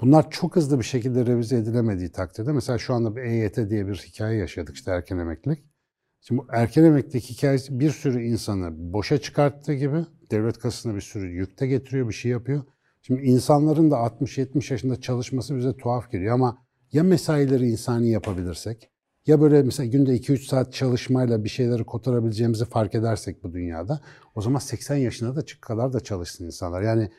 Bunlar 0.00 0.30
çok 0.30 0.56
hızlı 0.56 0.78
bir 0.78 0.84
şekilde 0.84 1.26
revize 1.26 1.56
edilemediği 1.56 2.08
takdirde 2.08 2.52
mesela 2.52 2.78
şu 2.78 2.94
anda 2.94 3.16
bir 3.16 3.22
EYT 3.22 3.56
diye 3.70 3.88
bir 3.88 3.94
hikaye 3.94 4.38
yaşadık 4.38 4.76
işte 4.76 4.90
erken 4.90 5.18
emeklilik. 5.18 5.75
Şimdi 6.20 6.40
bu 6.40 6.46
erken 6.52 6.84
emeklilik 6.84 7.24
hikayesi 7.24 7.80
bir 7.80 7.90
sürü 7.90 8.22
insanı 8.22 8.92
boşa 8.92 9.18
çıkarttığı 9.18 9.74
gibi 9.74 10.04
devlet 10.30 10.58
kasasına 10.58 10.94
bir 10.94 11.00
sürü 11.00 11.30
yükte 11.30 11.66
getiriyor, 11.66 12.08
bir 12.08 12.14
şey 12.14 12.30
yapıyor. 12.30 12.62
Şimdi 13.02 13.22
insanların 13.22 13.90
da 13.90 13.96
60-70 13.96 14.72
yaşında 14.72 15.00
çalışması 15.00 15.56
bize 15.56 15.76
tuhaf 15.76 16.10
geliyor 16.10 16.34
ama 16.34 16.58
ya 16.92 17.02
mesaileri 17.02 17.68
insani 17.68 18.10
yapabilirsek 18.10 18.90
ya 19.26 19.40
böyle 19.40 19.62
mesela 19.62 19.86
günde 19.86 20.16
2-3 20.16 20.38
saat 20.38 20.72
çalışmayla 20.72 21.44
bir 21.44 21.48
şeyleri 21.48 21.84
kotarabileceğimizi 21.84 22.64
fark 22.64 22.94
edersek 22.94 23.44
bu 23.44 23.52
dünyada 23.52 24.00
o 24.34 24.40
zaman 24.40 24.58
80 24.58 24.96
yaşına 24.96 25.36
da 25.36 25.42
çık 25.46 25.62
kadar 25.62 25.92
da 25.92 26.00
çalışsın 26.00 26.46
insanlar. 26.46 26.82
Yani 26.82 27.10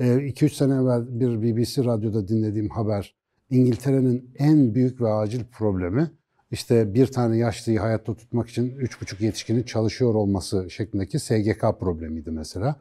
2-3 0.00 0.44
e, 0.44 0.48
sene 0.48 0.74
evvel 0.74 1.20
bir 1.20 1.42
BBC 1.42 1.84
radyoda 1.84 2.28
dinlediğim 2.28 2.68
haber 2.68 3.16
İngiltere'nin 3.50 4.34
en 4.38 4.74
büyük 4.74 5.00
ve 5.00 5.08
acil 5.08 5.44
problemi 5.44 6.10
işte 6.50 6.94
bir 6.94 7.06
tane 7.06 7.36
yaşlıyı 7.36 7.78
hayatta 7.78 8.14
tutmak 8.14 8.48
için 8.48 8.70
3,5 8.70 9.24
yetişkinin 9.24 9.62
çalışıyor 9.62 10.14
olması 10.14 10.70
şeklindeki 10.70 11.18
SGK 11.18 11.60
problemiydi 11.80 12.30
mesela. 12.30 12.76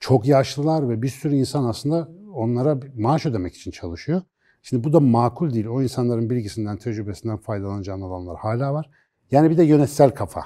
Çok 0.00 0.26
yaşlılar 0.26 0.88
ve 0.88 1.02
bir 1.02 1.08
sürü 1.08 1.34
insan 1.34 1.64
aslında 1.64 2.08
onlara 2.34 2.80
maaş 2.96 3.26
ödemek 3.26 3.54
için 3.54 3.70
çalışıyor. 3.70 4.22
Şimdi 4.62 4.84
bu 4.84 4.92
da 4.92 5.00
makul 5.00 5.54
değil. 5.54 5.66
O 5.66 5.82
insanların 5.82 6.30
bilgisinden, 6.30 6.76
tecrübesinden 6.76 7.36
faydalanacağın 7.36 8.00
alanlar 8.00 8.36
hala 8.36 8.74
var. 8.74 8.90
Yani 9.30 9.50
bir 9.50 9.58
de 9.58 9.64
yönetsel 9.64 10.10
kafa. 10.10 10.42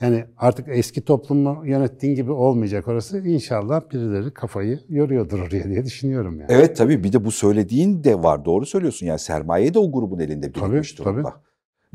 Yani 0.00 0.24
artık 0.36 0.68
eski 0.68 1.04
toplumu 1.04 1.66
yönettiğin 1.66 2.14
gibi 2.14 2.32
olmayacak 2.32 2.88
orası. 2.88 3.18
İnşallah 3.28 3.90
birileri 3.92 4.34
kafayı 4.34 4.80
yoruyordur 4.88 5.38
oraya 5.38 5.64
diye 5.64 5.84
düşünüyorum 5.84 6.40
yani. 6.40 6.52
Evet 6.52 6.76
tabii 6.76 7.04
bir 7.04 7.12
de 7.12 7.24
bu 7.24 7.30
söylediğin 7.30 8.04
de 8.04 8.22
var. 8.22 8.44
Doğru 8.44 8.66
söylüyorsun. 8.66 9.06
Yani 9.06 9.18
sermaye 9.18 9.74
de 9.74 9.78
o 9.78 9.92
grubun 9.92 10.18
elinde 10.18 10.54
birikmiş 10.54 10.92
Tabii, 10.92 11.04
durumda. 11.06 11.22
tabii. 11.30 11.45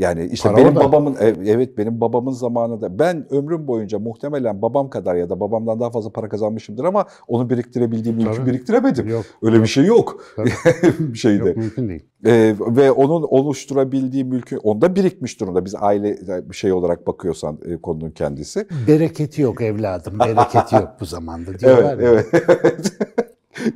Yani 0.01 0.29
işte 0.31 0.49
Para 0.49 0.57
benim 0.57 0.77
orada. 0.77 0.87
babamın 0.87 1.15
e, 1.19 1.33
evet 1.45 1.77
benim 1.77 2.01
babamın 2.01 2.31
zamanında 2.31 2.99
ben 2.99 3.33
ömrüm 3.33 3.67
boyunca 3.67 3.99
muhtemelen 3.99 4.61
babam 4.61 4.89
kadar 4.89 5.15
ya 5.15 5.29
da 5.29 5.39
babamdan 5.39 5.79
daha 5.79 5.89
fazla 5.91 6.09
para 6.11 6.29
kazanmışımdır 6.29 6.83
ama 6.83 7.05
onu 7.27 7.49
biriktirebildiğim 7.49 8.19
Tabii. 8.33 8.45
biriktiremedim. 8.45 9.07
Yok. 9.09 9.25
Öyle 9.41 9.61
bir 9.61 9.67
şey 9.67 9.85
yok. 9.85 10.23
Tabii. 10.35 10.51
şeyde. 11.17 11.47
Yok 11.47 11.57
mümkün 11.57 11.89
değil. 11.89 12.05
Ee, 12.25 12.55
ve 12.59 12.91
onun 12.91 13.23
oluşturabildiği 13.23 14.23
mülkü 14.23 14.57
onda 14.57 14.95
birikmiş 14.95 15.39
durumda. 15.39 15.65
Biz 15.65 15.75
aile 15.79 16.17
bir 16.49 16.55
şey 16.55 16.71
olarak 16.71 17.07
bakıyorsan 17.07 17.59
e, 17.65 17.77
konunun 17.77 18.11
kendisi. 18.11 18.67
Bereketi 18.87 19.41
yok 19.41 19.61
evladım, 19.61 20.19
bereketi 20.19 20.75
yok 20.75 20.89
bu 20.99 21.05
zamanda 21.05 21.49
Evet, 21.51 21.61
diyorlar 21.61 21.99
ya. 21.99 22.09
evet, 22.09 22.27
evet. 22.63 22.91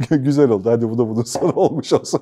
Güzel 0.09 0.49
oldu. 0.49 0.69
Hadi 0.69 0.89
bu 0.89 0.97
da 0.97 1.09
bunun 1.09 1.23
sonu 1.23 1.51
olmuş 1.51 1.93
olsun. 1.93 2.21